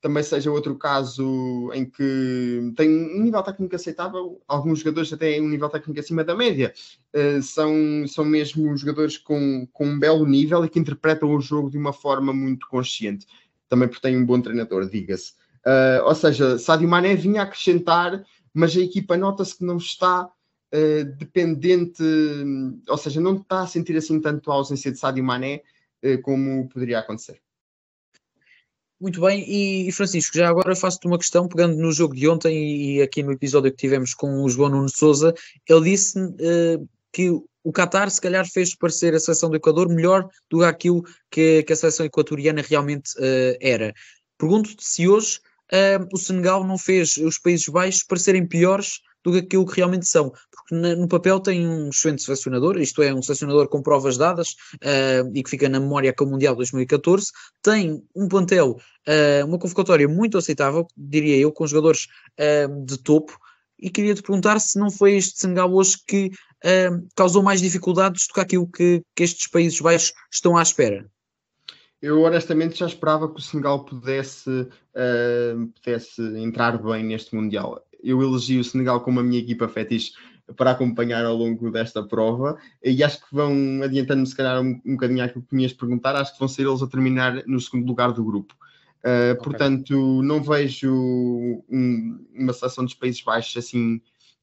também 0.00 0.22
seja 0.22 0.50
outro 0.50 0.76
caso 0.76 1.70
em 1.72 1.84
que 1.84 2.72
tem 2.76 2.88
um 2.88 3.22
nível 3.22 3.42
técnico 3.42 3.76
aceitável, 3.76 4.40
alguns 4.46 4.80
jogadores 4.80 5.12
até 5.12 5.32
têm 5.32 5.42
um 5.42 5.48
nível 5.48 5.68
técnico 5.68 6.00
acima 6.00 6.24
da 6.24 6.34
média, 6.34 6.72
uh, 7.14 7.42
são, 7.42 7.72
são 8.06 8.24
mesmo 8.24 8.76
jogadores 8.76 9.16
com, 9.16 9.66
com 9.72 9.86
um 9.86 9.98
belo 9.98 10.26
nível 10.26 10.64
e 10.64 10.68
que 10.68 10.78
interpretam 10.78 11.30
o 11.30 11.40
jogo 11.40 11.70
de 11.70 11.78
uma 11.78 11.92
forma 11.92 12.32
muito 12.32 12.66
consciente, 12.68 13.26
também 13.68 13.88
porque 13.88 14.02
tem 14.02 14.16
um 14.16 14.26
bom 14.26 14.40
treinador, 14.40 14.88
diga-se. 14.88 15.32
Uh, 15.64 16.04
ou 16.04 16.14
seja, 16.14 16.58
Sadio 16.58 16.86
Mané 16.86 17.14
vinha 17.14 17.40
acrescentar, 17.40 18.22
mas 18.52 18.76
a 18.76 18.80
equipa 18.80 19.16
nota-se 19.16 19.56
que 19.56 19.64
não 19.64 19.78
está 19.78 20.30
uh, 20.74 21.04
dependente, 21.16 22.02
ou 22.88 22.98
seja, 22.98 23.20
não 23.20 23.36
está 23.36 23.62
a 23.62 23.66
sentir 23.66 23.96
assim 23.96 24.20
tanto 24.20 24.50
a 24.50 24.54
ausência 24.54 24.90
de 24.90 24.98
Sadio 24.98 25.22
Mané 25.22 25.62
uh, 26.04 26.20
como 26.22 26.68
poderia 26.68 26.98
acontecer. 26.98 27.40
Muito 29.00 29.20
bem, 29.20 29.44
e, 29.46 29.92
Francisco, 29.92 30.36
já 30.36 30.48
agora 30.48 30.74
faço-te 30.74 31.06
uma 31.06 31.18
questão, 31.18 31.48
pegando 31.48 31.76
no 31.76 31.92
jogo 31.92 32.14
de 32.14 32.28
ontem 32.28 32.96
e 32.96 33.02
aqui 33.02 33.22
no 33.22 33.32
episódio 33.32 33.70
que 33.70 33.76
tivemos 33.76 34.14
com 34.14 34.42
o 34.42 34.48
João 34.48 34.70
Nuno 34.70 34.88
Souza, 34.88 35.34
ele 35.68 35.90
disse 35.90 36.18
uh, 36.18 36.88
que 37.12 37.28
o 37.30 37.72
Qatar 37.72 38.10
se 38.10 38.20
calhar 38.20 38.46
fez 38.48 38.74
parecer 38.74 39.14
a 39.14 39.20
seleção 39.20 39.50
do 39.50 39.56
Equador 39.56 39.88
melhor 39.88 40.28
do 40.50 40.58
que 40.58 40.64
aquilo 40.64 41.02
que, 41.30 41.62
que 41.64 41.72
a 41.72 41.76
seleção 41.76 42.06
equatoriana 42.06 42.62
realmente 42.62 43.10
uh, 43.16 43.56
era. 43.60 43.92
Pergunto-te 44.38 44.84
se 44.84 45.08
hoje 45.08 45.40
uh, 45.72 46.06
o 46.12 46.16
Senegal 46.16 46.64
não 46.64 46.78
fez 46.78 47.16
os 47.16 47.38
Países 47.38 47.68
Baixos 47.68 48.02
parecerem 48.02 48.46
piores 48.46 49.00
do 49.24 49.32
que 49.32 49.38
aquilo 49.38 49.66
que 49.66 49.76
realmente 49.76 50.06
são, 50.06 50.32
porque 50.52 50.74
no 50.74 51.08
papel 51.08 51.40
tem 51.40 51.66
um 51.66 51.88
excelente 51.88 52.22
selecionador, 52.22 52.78
isto 52.78 53.02
é, 53.02 53.12
um 53.12 53.22
selecionador 53.22 53.68
com 53.68 53.82
provas 53.82 54.18
dadas 54.18 54.50
uh, 54.74 55.30
e 55.34 55.42
que 55.42 55.50
fica 55.50 55.68
na 55.68 55.80
memória 55.80 56.12
com 56.12 56.24
o 56.24 56.30
Mundial 56.30 56.54
2014, 56.54 57.32
tem 57.62 58.04
um 58.14 58.28
plantel, 58.28 58.78
uh, 59.08 59.46
uma 59.46 59.58
convocatória 59.58 60.06
muito 60.06 60.36
aceitável, 60.36 60.86
diria 60.96 61.38
eu, 61.38 61.50
com 61.50 61.66
jogadores 61.66 62.06
uh, 62.38 62.84
de 62.84 62.98
topo, 62.98 63.36
e 63.78 63.90
queria 63.90 64.14
te 64.14 64.22
perguntar 64.22 64.60
se 64.60 64.78
não 64.78 64.90
foi 64.90 65.16
este 65.16 65.40
Senegal 65.40 65.72
hoje 65.72 65.96
que 66.06 66.30
causou 67.14 67.42
mais 67.42 67.60
dificuldades 67.60 68.26
do 68.26 68.32
que 68.32 68.40
aquilo 68.40 68.66
que, 68.66 69.02
que 69.14 69.22
estes 69.22 69.46
Países 69.50 69.78
Baixos 69.78 70.14
estão 70.32 70.56
à 70.56 70.62
espera. 70.62 71.06
Eu 72.04 72.20
honestamente 72.20 72.78
já 72.78 72.86
esperava 72.86 73.32
que 73.32 73.40
o 73.40 73.42
Senegal 73.42 73.82
pudesse, 73.82 74.50
uh, 74.50 75.66
pudesse 75.82 76.22
entrar 76.38 76.76
bem 76.76 77.02
neste 77.02 77.34
Mundial. 77.34 77.82
Eu 78.04 78.22
elegi 78.22 78.58
o 78.58 78.64
Senegal 78.64 79.00
como 79.00 79.20
a 79.20 79.22
minha 79.22 79.40
equipa 79.40 79.66
fetiche 79.66 80.12
para 80.56 80.72
acompanhar 80.72 81.24
ao 81.24 81.34
longo 81.34 81.70
desta 81.70 82.02
prova 82.02 82.58
e 82.82 83.02
acho 83.02 83.20
que 83.20 83.34
vão, 83.34 83.82
adiantando 83.82 84.26
se 84.26 84.36
calhar 84.36 84.60
um, 84.60 84.80
um 84.84 84.92
bocadinho 84.92 85.24
àquilo 85.24 85.44
que 85.48 85.54
me 85.54 85.62
ias 85.62 85.72
perguntar, 85.72 86.14
acho 86.16 86.34
que 86.34 86.38
vão 86.38 86.48
ser 86.48 86.66
eles 86.66 86.82
a 86.82 86.86
terminar 86.86 87.42
no 87.46 87.58
segundo 87.60 87.86
lugar 87.86 88.12
do 88.12 88.24
grupo. 88.24 88.54
Uh, 89.04 89.32
okay. 89.32 89.44
Portanto, 89.44 90.22
não 90.22 90.42
vejo 90.42 90.92
um, 91.68 92.26
uma 92.34 92.52
seleção 92.52 92.84
dos 92.84 92.94
Países 92.94 93.22
Baixos 93.22 93.56
assim 93.64 94.00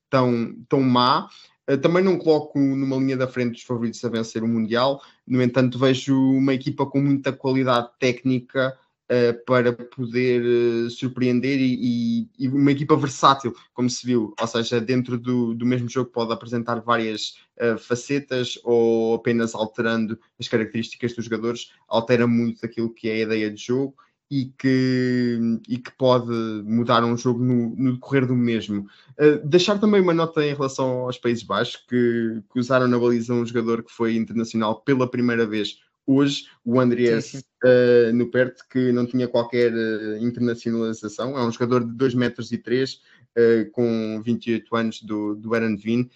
tão, 0.10 0.56
tão 0.67 0.82
má. 0.82 1.28
Uh, 1.69 1.78
também 1.78 2.04
não 2.04 2.17
coloco 2.17 2.60
numa 2.60 2.97
linha 2.97 3.17
da 3.17 3.28
frente 3.28 3.58
os 3.58 3.63
favoritos 3.63 4.04
a 4.04 4.10
vencer 4.10 4.43
o 4.43 4.47
Mundial, 4.47 5.02
no 5.28 5.41
entanto, 5.41 5.80
vejo 5.80 6.15
uma 6.15 6.54
equipa 6.54 6.86
com 6.86 7.00
muita 7.00 7.32
qualidade 7.32 7.89
técnica 8.00 8.78
uh, 9.12 9.45
para 9.45 9.74
poder 9.74 10.41
uh, 10.41 10.89
surpreender 10.89 11.60
e, 11.60 12.30
e, 12.39 12.47
uma 12.47 12.71
equipa 12.71 12.95
versátil, 12.95 13.54
como 13.74 13.89
se 13.89 14.06
viu, 14.06 14.34
ou 14.39 14.47
seja, 14.47 14.80
dentro 14.80 15.17
do, 15.17 15.54
do 15.54 15.65
mesmo 15.65 15.89
jogo 15.89 16.10
pode 16.10 16.32
apresentar 16.32 16.80
várias 16.80 17.36
uh, 17.60 17.78
facetas 17.78 18.58
ou 18.63 19.15
apenas 19.15 19.54
alterando 19.54 20.17
as 20.39 20.47
características 20.47 21.13
dos 21.13 21.26
jogadores, 21.26 21.71
altera 21.88 22.26
muito 22.26 22.65
aquilo 22.65 22.93
que 22.93 23.10
é 23.10 23.13
a 23.13 23.19
ideia 23.19 23.52
de 23.52 23.62
jogo 23.62 23.95
e 24.30 24.45
que, 24.58 25.39
e 25.67 25.78
que 25.78 25.91
pode 25.97 26.32
mudar 26.63 27.04
um 27.04 27.17
jogo 27.17 27.43
no, 27.43 27.76
no 27.76 27.93
decorrer 27.95 28.26
do 28.26 28.34
mesmo. 28.34 28.88
Uh, 29.19 29.45
deixar 29.45 29.78
também 29.78 30.00
uma 30.00 30.13
nota 30.13 30.41
em 30.45 30.54
relação 30.54 31.02
aos 31.02 31.17
Países 31.17 31.43
Baixos, 31.43 31.76
que, 31.76 32.41
que, 32.52 32.60
usaram 32.60 32.88
na 32.88 32.97
baliza 32.97 33.34
um 33.34 33.45
jogador 33.45 33.84
que 33.84 33.91
foi 33.91 34.15
internacional 34.15 34.82
pela 34.84 35.10
primeira 35.10 35.45
vez 35.45 35.80
hoje, 36.08 36.45
o 36.63 36.80
Andrés 36.80 37.43
uh, 37.63 38.13
no 38.13 38.30
perto, 38.30 38.63
que 38.69 38.91
não 38.91 39.06
tinha 39.06 39.28
qualquer 39.28 39.74
uh, 39.74 40.17
internacionalização, 40.17 41.38
é 41.38 41.45
um 41.45 41.52
jogador 41.52 41.86
de 41.86 41.93
2 41.93 42.13
metros 42.15 42.52
e 42.52 42.58
3, 42.58 42.93
uh, 42.93 43.71
com 43.71 44.21
28 44.24 44.76
anos 44.76 45.02
do, 45.02 45.36
do 45.36 45.56
Eranvin, 45.56 46.10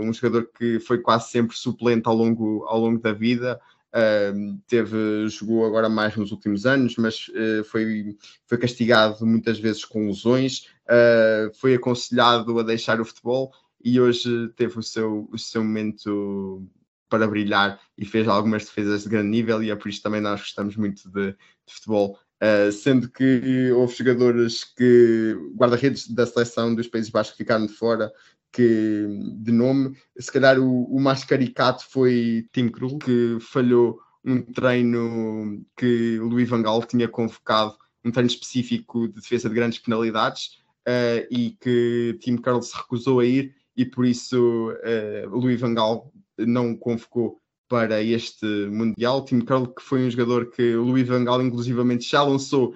um 0.00 0.10
jogador 0.10 0.48
que 0.56 0.80
foi 0.80 0.98
quase 0.98 1.30
sempre 1.30 1.54
suplente 1.54 2.08
ao 2.08 2.14
longo, 2.14 2.64
ao 2.66 2.80
longo 2.80 2.98
da 2.98 3.12
vida, 3.12 3.60
Uh, 3.90 4.56
teve, 4.68 5.28
jogou 5.28 5.66
agora 5.66 5.88
mais 5.88 6.14
nos 6.14 6.30
últimos 6.30 6.64
anos, 6.64 6.96
mas 6.96 7.26
uh, 7.28 7.64
foi, 7.64 8.16
foi 8.46 8.56
castigado 8.56 9.26
muitas 9.26 9.58
vezes 9.58 9.84
com 9.84 10.06
lesões, 10.06 10.68
uh, 10.86 11.52
foi 11.54 11.74
aconselhado 11.74 12.56
a 12.60 12.62
deixar 12.62 13.00
o 13.00 13.04
futebol 13.04 13.52
e 13.82 14.00
hoje 14.00 14.48
teve 14.54 14.78
o 14.78 14.82
seu, 14.82 15.28
o 15.32 15.36
seu 15.36 15.64
momento 15.64 16.62
para 17.10 17.28
brilhar 17.28 17.78
e 17.98 18.06
fez 18.06 18.26
algumas 18.26 18.64
defesas 18.64 19.02
de 19.02 19.10
grande 19.10 19.28
nível 19.28 19.62
e 19.62 19.70
é 19.70 19.76
por 19.76 19.88
isso 19.88 20.02
também 20.02 20.20
nós 20.20 20.40
gostamos 20.40 20.76
muito 20.76 21.10
de, 21.10 21.32
de 21.32 21.74
futebol. 21.74 22.18
Uh, 22.42 22.72
sendo 22.72 23.10
que 23.10 23.70
houve 23.72 23.94
jogadores 23.94 24.64
que, 24.64 25.36
guarda-redes 25.54 26.08
da 26.08 26.24
seleção 26.24 26.74
dos 26.74 26.88
Países 26.88 27.10
Baixos 27.10 27.32
que 27.32 27.38
ficaram 27.38 27.66
de 27.66 27.74
fora, 27.74 28.10
que, 28.50 29.06
de 29.36 29.52
nome. 29.52 29.94
Se 30.18 30.32
calhar 30.32 30.58
o, 30.58 30.84
o 30.84 30.98
mais 30.98 31.22
caricato 31.22 31.84
foi 31.90 32.46
Tim 32.50 32.68
Krul, 32.68 32.98
que 32.98 33.36
falhou 33.40 34.00
um 34.24 34.40
treino 34.40 35.62
que 35.76 36.18
o 36.18 36.28
Luís 36.28 36.48
Van 36.48 36.62
Gaal 36.62 36.82
tinha 36.84 37.08
convocado, 37.08 37.76
um 38.04 38.10
treino 38.10 38.30
específico 38.30 39.08
de 39.08 39.14
defesa 39.14 39.48
de 39.48 39.54
grandes 39.54 39.78
penalidades, 39.78 40.60
uh, 40.88 41.26
e 41.30 41.56
que 41.60 42.18
Tim 42.20 42.36
Curl 42.36 42.62
se 42.62 42.76
recusou 42.76 43.20
a 43.20 43.24
ir, 43.24 43.54
e 43.76 43.84
por 43.84 44.04
isso 44.04 44.72
uh, 44.72 45.28
Luís 45.28 45.60
Van 45.60 45.74
Gaal 45.74 46.12
não 46.46 46.76
convocou 46.76 47.38
para 47.68 48.02
este 48.02 48.46
Mundial. 48.66 49.24
Tim 49.24 49.40
Curl, 49.40 49.68
que 49.68 49.82
foi 49.82 50.06
um 50.06 50.10
jogador 50.10 50.50
que 50.50 50.74
o 50.74 50.82
Luís 50.82 51.06
Van 51.06 51.24
Gaal, 51.24 51.42
inclusivamente, 51.42 52.08
já 52.08 52.22
lançou 52.22 52.74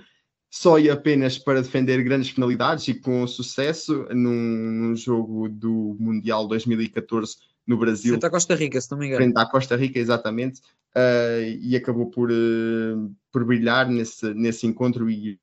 só 0.50 0.78
e 0.78 0.88
apenas 0.88 1.36
para 1.36 1.60
defender 1.60 2.02
grandes 2.04 2.30
penalidades 2.30 2.86
e 2.86 2.94
com 2.94 3.26
sucesso 3.26 4.06
num, 4.10 4.30
num 4.30 4.96
jogo 4.96 5.48
do 5.48 5.96
Mundial 5.98 6.46
2014 6.46 7.38
no 7.66 7.76
Brasil. 7.76 8.12
Frente 8.12 8.26
à 8.26 8.30
Costa 8.30 8.54
Rica, 8.54 8.80
se 8.80 8.90
não 8.90 8.98
me 8.98 9.06
engano. 9.06 9.22
Frente 9.22 9.36
à 9.36 9.46
Costa 9.46 9.74
Rica, 9.74 9.98
exatamente. 9.98 10.60
Uh, 10.94 11.58
e 11.60 11.74
acabou 11.74 12.08
por, 12.08 12.30
uh, 12.30 13.14
por 13.32 13.44
brilhar 13.44 13.88
nesse, 13.88 14.32
nesse 14.32 14.64
encontro 14.64 15.10
e 15.10 15.40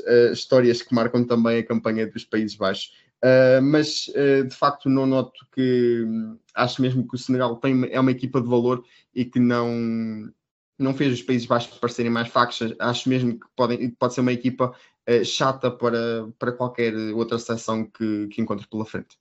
uh, 0.00 0.32
histórias 0.32 0.82
que 0.82 0.92
marcam 0.92 1.24
também 1.24 1.58
a 1.58 1.66
campanha 1.66 2.06
dos 2.08 2.24
Países 2.24 2.56
Baixos. 2.56 2.92
Mas 3.62 4.06
de 4.48 4.54
facto 4.54 4.88
não 4.88 5.06
noto 5.06 5.46
que 5.54 6.04
acho 6.54 6.82
mesmo 6.82 7.06
que 7.06 7.14
o 7.14 7.18
Senegal 7.18 7.56
tem, 7.56 7.88
é 7.90 8.00
uma 8.00 8.10
equipa 8.10 8.40
de 8.40 8.48
valor 8.48 8.84
e 9.14 9.24
que 9.24 9.38
não 9.38 10.32
não 10.82 10.94
fez 10.94 11.12
os 11.12 11.22
Países 11.22 11.46
Baixos 11.46 11.78
parecerem 11.78 12.10
mais 12.10 12.28
fracos. 12.28 12.58
Acho 12.78 13.08
mesmo 13.08 13.38
que 13.38 13.46
podem, 13.56 13.90
pode 13.90 14.14
ser 14.14 14.20
uma 14.20 14.32
equipa 14.32 14.74
uh, 15.08 15.24
chata 15.24 15.70
para, 15.70 16.28
para 16.38 16.52
qualquer 16.52 16.94
outra 17.14 17.38
seleção 17.38 17.84
que, 17.84 18.26
que 18.28 18.42
encontre 18.42 18.66
pela 18.68 18.84
frente. 18.84 19.16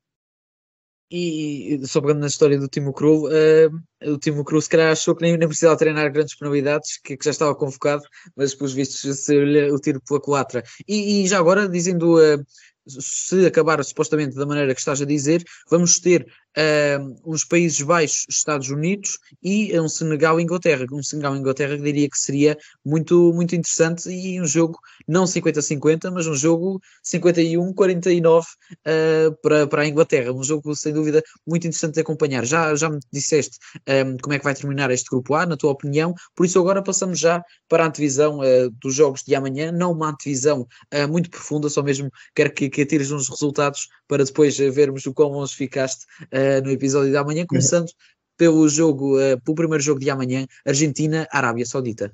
E, 1.13 1.77
só 1.83 1.99
pegando 1.99 2.21
na 2.21 2.27
história 2.27 2.57
do 2.57 2.69
Timo 2.69 2.93
Krul, 2.93 3.27
uh, 3.27 4.11
o 4.13 4.17
Timo 4.17 4.45
Krul 4.45 4.61
se 4.61 4.69
calhar 4.69 4.93
achou 4.93 5.13
que 5.13 5.21
nem, 5.21 5.37
nem 5.37 5.47
precisava 5.47 5.77
treinar 5.77 6.11
grandes 6.11 6.35
penalidades, 6.35 6.97
que, 7.03 7.17
que 7.17 7.25
já 7.25 7.31
estava 7.31 7.53
convocado, 7.53 8.03
mas 8.33 8.55
pelos 8.55 8.71
vistos 8.73 9.27
o 9.29 9.79
tiro 9.79 10.01
pela 10.07 10.21
culatra. 10.21 10.63
E, 10.87 11.23
e, 11.23 11.27
já 11.27 11.37
agora, 11.37 11.67
dizendo 11.67 12.15
uh, 12.17 12.41
se 12.87 13.45
acabar 13.45 13.83
supostamente 13.83 14.35
da 14.35 14.45
maneira 14.45 14.73
que 14.73 14.79
estás 14.79 15.01
a 15.01 15.05
dizer, 15.05 15.43
vamos 15.69 15.99
ter 15.99 16.25
uh, 16.57 17.21
uns 17.25 17.43
Países 17.43 17.81
Baixos, 17.81 18.25
Estados 18.29 18.69
Unidos 18.69 19.17
e 19.41 19.77
um 19.79 19.87
Senegal 19.87 20.39
e 20.39 20.43
Inglaterra. 20.43 20.85
Um 20.91 21.03
Senegal 21.03 21.35
e 21.35 21.39
Inglaterra 21.39 21.75
que 21.77 21.83
diria 21.83 22.09
que 22.09 22.17
seria 22.17 22.57
muito, 22.85 23.33
muito 23.33 23.55
interessante 23.55 24.09
e 24.09 24.39
um 24.41 24.45
jogo 24.45 24.79
não 25.07 25.25
50-50, 25.25 26.11
mas 26.11 26.27
um 26.27 26.33
jogo 26.33 26.81
51-49 27.05 28.43
uh, 28.43 29.35
para, 29.41 29.67
para 29.67 29.81
a 29.83 29.87
Inglaterra. 29.87 30.31
Um 30.31 30.43
jogo 30.43 30.75
sem 30.75 30.93
dúvida 30.93 31.23
muito 31.45 31.67
interessante 31.67 31.95
de 31.95 32.01
acompanhar. 32.01 32.45
Já, 32.45 32.75
já 32.75 32.89
me 32.89 32.99
disseste 33.11 33.57
um, 34.05 34.17
como 34.17 34.33
é 34.33 34.37
que 34.37 34.43
vai 34.43 34.53
terminar 34.53 34.91
este 34.91 35.09
grupo 35.09 35.35
A, 35.35 35.45
na 35.45 35.57
tua 35.57 35.71
opinião, 35.71 36.13
por 36.35 36.45
isso 36.45 36.59
agora 36.59 36.81
passamos 36.83 37.19
já 37.19 37.43
para 37.67 37.83
a 37.83 37.87
antevisão 37.87 38.39
uh, 38.39 38.69
dos 38.81 38.95
jogos 38.95 39.23
de 39.23 39.35
amanhã, 39.35 39.71
não 39.71 39.91
uma 39.91 40.09
antevisão 40.09 40.67
uh, 40.93 41.07
muito 41.07 41.29
profunda, 41.29 41.69
só 41.69 41.81
mesmo 41.81 42.09
quero 42.35 42.53
que, 42.53 42.69
que 42.69 42.81
atires 42.81 43.11
uns 43.11 43.29
resultados 43.29 43.87
para 44.07 44.23
depois 44.23 44.57
vermos 44.57 45.05
o 45.05 45.13
quão 45.13 45.29
longe 45.29 45.55
ficaste 45.55 46.05
uh, 46.41 46.63
no 46.63 46.71
episódio 46.71 47.11
de 47.11 47.17
amanhã, 47.17 47.45
começando 47.45 47.87
uhum. 47.87 47.95
pelo 48.37 48.67
jogo, 48.67 49.17
uh, 49.17 49.39
pelo 49.41 49.55
primeiro 49.55 49.83
jogo 49.83 49.99
de 49.99 50.09
amanhã, 50.09 50.47
Argentina-Arábia 50.65 51.65
Saudita. 51.65 52.13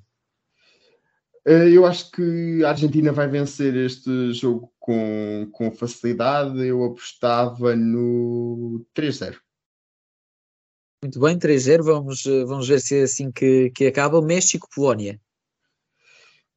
Uh, 1.47 1.69
eu 1.71 1.85
acho 1.85 2.11
que 2.11 2.63
a 2.63 2.69
Argentina 2.69 3.11
vai 3.11 3.27
vencer 3.27 3.75
este 3.75 4.33
jogo 4.33 4.71
com, 4.79 5.47
com 5.51 5.71
facilidade. 5.71 6.59
Eu 6.65 6.83
apostava 6.83 7.75
no 7.75 8.85
3-0. 8.93 9.37
Muito 11.03 11.19
bem, 11.19 11.37
3-0. 11.37 11.83
Vamos, 11.83 12.23
vamos 12.23 12.67
ver 12.67 12.81
se 12.81 12.99
é 12.99 13.03
assim 13.03 13.31
que, 13.31 13.69
que 13.69 13.85
acaba. 13.85 14.21
México-Polónia. 14.21 15.21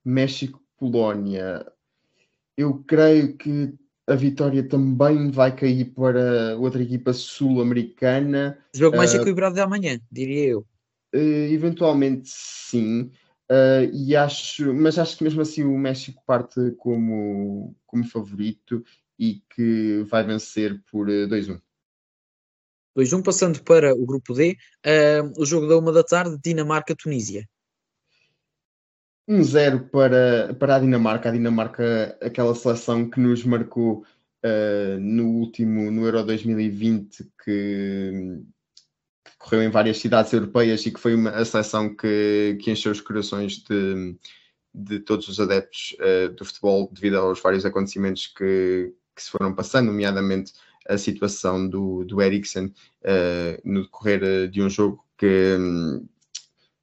México-Polónia. 0.04 1.66
Eu 2.56 2.82
creio 2.84 3.36
que 3.36 3.74
a 4.10 4.16
vitória 4.16 4.62
também 4.62 5.30
vai 5.30 5.54
cair 5.54 5.84
para 5.94 6.56
outra 6.58 6.82
equipa 6.82 7.12
sul-americana. 7.12 8.58
Jogo 8.74 8.96
mais 8.96 9.12
uh, 9.14 9.16
equilibrado 9.16 9.54
de 9.54 9.60
amanhã, 9.60 10.00
diria 10.10 10.48
eu. 10.48 10.60
Uh, 11.14 11.52
eventualmente 11.52 12.28
sim. 12.28 13.10
Uh, 13.50 13.86
e 13.92 14.16
acho, 14.16 14.74
mas 14.74 14.98
acho 14.98 15.16
que 15.16 15.24
mesmo 15.24 15.40
assim 15.40 15.64
o 15.64 15.78
México 15.78 16.22
parte 16.26 16.72
como, 16.78 17.74
como 17.86 18.04
favorito 18.04 18.84
e 19.18 19.42
que 19.54 20.04
vai 20.08 20.24
vencer 20.24 20.82
por 20.90 21.06
2-1. 21.06 21.60
2-1, 22.96 23.22
passando 23.22 23.62
para 23.62 23.94
o 23.94 24.04
grupo 24.04 24.34
D, 24.34 24.56
o 25.38 25.46
jogo 25.46 25.68
da 25.68 25.78
uma 25.78 25.92
da 25.92 26.02
tarde, 26.02 26.36
Dinamarca-Tunísia. 26.42 27.48
1-0 29.30 29.90
para, 29.90 30.54
para 30.54 30.76
a 30.76 30.78
Dinamarca. 30.80 31.28
A 31.28 31.32
Dinamarca, 31.32 32.18
aquela 32.20 32.52
seleção 32.54 33.08
que 33.08 33.20
nos 33.20 33.44
marcou 33.44 34.04
uh, 34.44 34.98
no 34.98 35.28
último, 35.28 35.88
no 35.90 36.04
Euro 36.04 36.24
2020, 36.24 37.24
que, 37.44 38.40
que, 39.24 39.32
correu 39.38 39.62
em 39.62 39.70
várias 39.70 39.98
cidades 39.98 40.32
europeias 40.32 40.84
e 40.84 40.90
que 40.90 40.98
foi 40.98 41.14
uma, 41.14 41.30
a 41.30 41.44
seleção 41.44 41.94
que, 41.94 42.58
que 42.60 42.72
encheu 42.72 42.90
os 42.90 43.00
corações 43.00 43.58
de, 43.58 44.16
de 44.74 44.98
todos 44.98 45.28
os 45.28 45.38
adeptos 45.38 45.96
uh, 46.00 46.34
do 46.34 46.44
futebol 46.44 46.90
devido 46.92 47.16
aos 47.18 47.40
vários 47.40 47.64
acontecimentos 47.64 48.26
que, 48.26 48.92
que, 49.14 49.22
se 49.22 49.30
foram 49.30 49.54
passando, 49.54 49.86
nomeadamente 49.86 50.52
a 50.88 50.98
situação 50.98 51.68
do, 51.68 52.04
do 52.04 52.20
Eriksen 52.20 52.66
uh, 52.66 53.60
no 53.64 53.82
decorrer 53.82 54.48
de 54.48 54.60
um 54.60 54.68
jogo 54.68 55.04
que, 55.16 55.56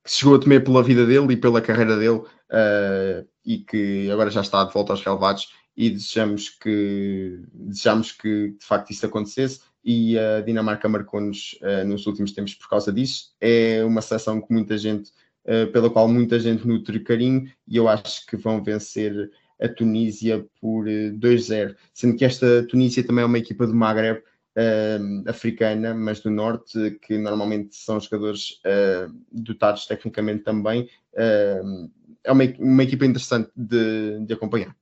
que, 0.07 0.11
chegou 0.11 0.35
a 0.35 0.39
temer 0.39 0.63
pela 0.63 0.81
vida 0.81 1.05
dele 1.05 1.33
e 1.33 1.37
pela 1.37 1.61
carreira 1.61 1.97
dele 1.97 2.17
uh, 2.19 3.27
e 3.45 3.59
que 3.59 4.09
agora 4.11 4.29
já 4.29 4.41
está 4.41 4.63
de 4.63 4.73
volta 4.73 4.93
aos 4.93 5.03
relevados 5.03 5.49
e 5.75 5.89
desejamos 5.89 6.49
que, 6.49 7.41
desejamos 7.53 8.11
que 8.11 8.55
de 8.59 8.65
facto 8.65 8.89
isso 8.89 9.05
acontecesse 9.05 9.61
e 9.83 10.17
a 10.17 10.41
Dinamarca 10.41 10.89
marcou-nos 10.89 11.57
nos 11.85 12.07
últimos 12.07 12.33
tempos 12.33 12.55
por 12.55 12.67
causa 12.67 12.91
disso. 12.91 13.29
É 13.39 13.85
uma 13.85 14.01
seleção 14.01 14.41
que 14.41 14.51
muita 14.51 14.77
gente 14.77 15.11
eh, 15.47 15.65
pela 15.67 15.89
qual 15.89 16.09
muita 16.09 16.37
gente 16.37 16.67
nutre 16.67 16.99
carinho, 16.99 17.49
e 17.65 17.77
eu 17.77 17.87
acho 17.87 18.25
que 18.25 18.35
vão 18.35 18.61
vencer 18.61 19.31
a 19.59 19.69
Tunísia 19.69 20.45
por 20.59 20.85
2-0, 20.85 21.71
eh, 21.71 21.75
sendo 21.93 22.17
que 22.17 22.25
esta 22.25 22.67
Tunísia 22.67 23.01
também 23.01 23.23
é 23.23 23.25
uma 23.25 23.37
equipa 23.37 23.65
do 23.65 23.73
Maghreb 23.73 24.21
uh, 24.57 25.29
africana, 25.29 25.93
mas 25.93 26.19
do 26.19 26.31
norte, 26.31 26.99
que 27.01 27.17
normalmente 27.17 27.75
são 27.75 27.99
jogadores 27.99 28.59
uh, 28.65 29.13
dotados 29.31 29.85
tecnicamente 29.85 30.43
também. 30.43 30.89
Uh, 31.13 31.89
é 32.23 32.31
uma, 32.31 32.43
uma 32.59 32.83
equipa 32.83 33.05
interessante 33.05 33.49
de, 33.55 34.19
de 34.25 34.33
acompanhar. 34.33 34.75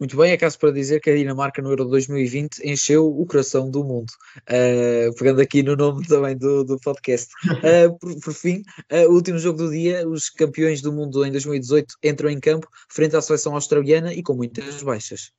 Muito 0.00 0.16
bem, 0.16 0.30
é 0.30 0.36
caso 0.36 0.56
para 0.60 0.70
dizer 0.70 1.00
que 1.00 1.10
a 1.10 1.16
Dinamarca 1.16 1.60
no 1.60 1.70
Euro 1.70 1.84
2020 1.86 2.60
encheu 2.64 3.04
o 3.08 3.26
coração 3.26 3.68
do 3.68 3.82
mundo, 3.82 4.08
uh, 4.42 5.12
pegando 5.16 5.40
aqui 5.40 5.60
no 5.60 5.74
nome 5.74 6.06
também 6.06 6.36
do, 6.36 6.62
do 6.62 6.78
podcast. 6.78 7.32
Uh, 7.44 7.98
por, 7.98 8.20
por, 8.20 8.32
fim, 8.32 8.62
uh, 8.92 9.08
o 9.10 9.14
último 9.14 9.40
jogo 9.40 9.58
do 9.58 9.70
dia, 9.72 10.08
os 10.08 10.30
campeões 10.30 10.80
do 10.80 10.92
mundo 10.92 11.26
em 11.26 11.32
2018 11.32 11.96
entram 12.04 12.30
em 12.30 12.38
campo 12.38 12.68
frente 12.88 13.16
à 13.16 13.20
seleção 13.20 13.54
australiana 13.54 14.14
e 14.14 14.22
com 14.22 14.34
muitas 14.34 14.84
baixas. 14.84 15.32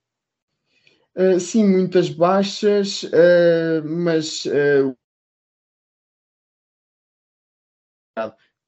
Sim, 1.40 1.68
muitas 1.68 2.10
baixas, 2.10 3.10
mas 3.84 4.46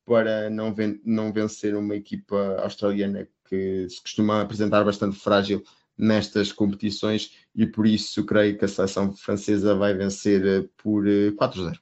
para 0.05 0.49
não, 0.49 0.73
ven 0.73 0.99
não 1.05 1.31
vencer 1.31 1.75
uma 1.75 1.95
equipa 1.95 2.57
australiana 2.61 3.27
que 3.47 3.87
se 3.89 4.01
costuma 4.01 4.41
apresentar 4.41 4.83
bastante 4.83 5.17
frágil 5.17 5.63
nestas 5.97 6.51
competições 6.51 7.31
e 7.53 7.67
por 7.67 7.85
isso 7.85 8.25
creio 8.25 8.57
que 8.57 8.65
a 8.65 8.67
seleção 8.67 9.13
francesa 9.13 9.75
vai 9.75 9.93
vencer 9.93 10.69
por 10.77 11.05
4-0. 11.05 11.73
Eh, 11.73 11.77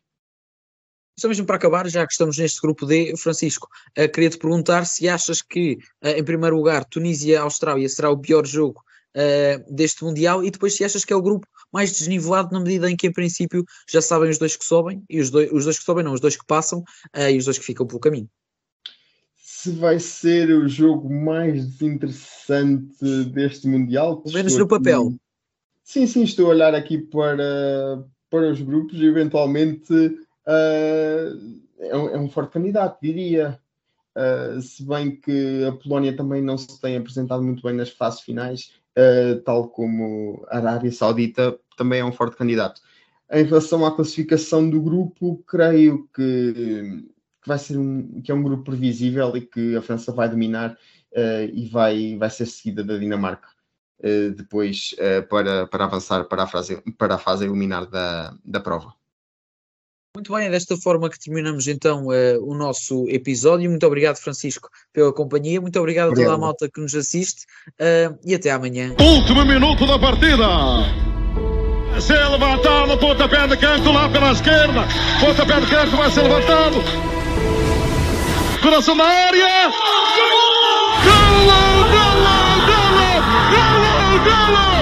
Só 1.19 1.27
mesmo 1.27 1.45
para 1.45 1.55
acabar, 1.55 1.87
já 1.87 2.05
que 2.05 2.11
estamos 2.11 2.37
neste 2.37 2.59
grupo 2.61 2.85
D, 2.85 3.15
Francisco, 3.17 3.67
uh, 3.97 4.11
queria 4.11 4.29
te 4.29 4.37
perguntar 4.37 4.85
se 4.85 5.07
achas 5.07 5.41
que, 5.41 5.77
uh, 6.03 6.09
em 6.09 6.23
primeiro 6.23 6.55
lugar, 6.55 6.85
Tunísia-Austrália 6.85 7.87
será 7.87 8.09
o 8.09 8.19
pior 8.19 8.45
jogo 8.45 8.83
uh, 9.15 9.73
deste 9.75 10.03
Mundial 10.03 10.43
e 10.43 10.51
depois 10.51 10.75
se 10.75 10.83
achas 10.83 11.05
que 11.05 11.13
é 11.13 11.15
o 11.15 11.21
grupo 11.21 11.47
mais 11.71 11.91
desnivelado 11.91 12.51
na 12.51 12.59
medida 12.59 12.89
em 12.89 12.95
que, 12.95 13.07
em 13.07 13.13
princípio, 13.13 13.63
já 13.87 14.01
sabem 14.01 14.29
os 14.29 14.37
dois 14.37 14.55
que 14.55 14.65
sobem 14.65 15.03
e 15.09 15.19
os 15.19 15.29
dois, 15.29 15.51
os 15.51 15.63
dois 15.65 15.77
que 15.77 15.85
sobem, 15.85 16.03
não, 16.03 16.13
os 16.13 16.21
dois 16.21 16.35
que 16.35 16.45
passam 16.45 16.83
e 17.15 17.37
os 17.37 17.45
dois 17.45 17.57
que 17.57 17.65
ficam 17.65 17.85
pelo 17.85 17.99
caminho 17.99 18.29
se 19.59 19.71
vai 19.71 19.99
ser 19.99 20.51
o 20.51 20.69
jogo 20.69 21.13
mais 21.13 21.67
desinteressante 21.67 23.03
deste 23.33 23.67
Mundial. 23.67 24.21
Pelo 24.21 24.33
menos 24.33 24.55
no 24.55 24.65
papel. 24.65 25.07
Aqui... 25.07 25.19
Sim, 25.83 26.07
sim, 26.07 26.23
estou 26.23 26.45
a 26.45 26.49
olhar 26.51 26.73
aqui 26.73 26.97
para, 26.97 28.01
para 28.29 28.51
os 28.51 28.61
grupos 28.61 28.97
e 29.01 29.05
eventualmente 29.05 29.93
uh, 29.93 31.59
é, 31.77 31.97
um, 31.97 32.09
é, 32.09 32.17
um, 32.17 32.29
forte 32.29 32.53
candidato, 32.53 32.99
diria. 33.01 33.59
Uh, 34.15 34.61
se 34.61 34.83
bem 34.83 35.15
que 35.15 35.65
a 35.65 35.73
Polónia 35.73 36.15
também 36.15 36.41
não 36.41 36.57
se 36.57 36.79
tem 36.79 36.95
apresentado 36.95 37.43
muito 37.43 37.61
bem 37.61 37.73
nas 37.73 37.89
fases 37.89 38.21
finais, 38.21 38.71
uh, 38.97 39.41
tal 39.41 39.69
como 39.69 40.45
a 40.49 40.57
Arábia 40.57 40.91
Saudita 40.91 41.57
também 41.77 42.01
é 42.01 42.05
um 42.05 42.11
forte 42.11 42.35
candidato. 42.35 42.81
Em 43.31 43.43
relação 43.43 43.85
à 43.85 43.95
classificação 43.95 44.69
do 44.69 44.81
grupo, 44.81 45.43
creio 45.47 46.07
que 46.15 47.05
que 47.41 47.47
vai 47.47 47.57
ser 47.57 47.77
um, 47.77 48.21
que 48.21 48.31
é 48.33 48.35
um 48.35 48.43
grupo 48.43 48.65
previsível 48.65 49.35
e 49.37 49.41
que 49.41 49.73
a 49.73 49.81
França 49.81 50.11
vai 50.11 50.27
dominar 50.27 50.73
uh, 50.73 51.49
e 51.53 51.69
vai, 51.69 52.17
vai 52.17 52.29
ser 52.29 52.45
seguida 52.45 52.83
da 52.83 52.97
Dinamarca 52.97 53.47
uh, 53.99 54.31
depois 54.31 54.93
para, 55.29 55.65
para 55.67 55.85
avançar 55.85 56.25
para 56.25 56.43
a, 56.43 56.47
fase, 56.47 56.81
para 56.97 57.15
a 57.15 57.17
fase 57.17 57.45
eliminar 57.45 57.85
da, 57.85 58.35
da 58.43 58.59
prova. 58.59 58.98
Muito 60.15 60.33
bem, 60.33 60.47
é 60.47 60.49
desta 60.49 60.75
forma 60.75 61.07
que 61.07 61.19
terminamos 61.19 61.67
então 61.67 62.07
o 62.41 62.55
nosso 62.55 63.07
episódio. 63.09 63.69
Muito 63.69 63.85
obrigado, 63.85 64.17
Francisco, 64.17 64.67
pela 64.91 65.13
companhia. 65.13 65.61
Muito 65.61 65.79
obrigado, 65.79 66.09
obrigado. 66.09 66.29
a 66.29 66.31
toda 66.31 66.43
a 66.43 66.47
malta 66.47 66.67
que 66.67 66.81
nos 66.81 66.95
assiste 66.95 67.45
e 68.25 68.33
até 68.33 68.49
amanhã. 68.49 68.95
Último 68.99 69.45
minuto 69.45 69.85
da 69.85 69.99
partida. 69.99 70.47
Se 72.01 72.13
levantado, 72.13 72.97
pontapé 72.97 73.47
de 73.47 73.57
canto 73.57 73.91
lá 73.91 74.09
pela 74.09 74.31
esquerda. 74.31 74.87
Pontapé 75.19 75.59
de 75.61 75.67
canto 75.67 75.95
vai 75.95 76.09
ser 76.11 76.23
levantado. 76.23 76.77
Coração 78.61 78.95
na 78.95 79.03
área! 79.05 79.69
Golo! 81.05 81.59
Golo! 81.85 82.29
Golo! 82.65 83.21
Golo! 83.51 84.23
Golo! 84.25 84.78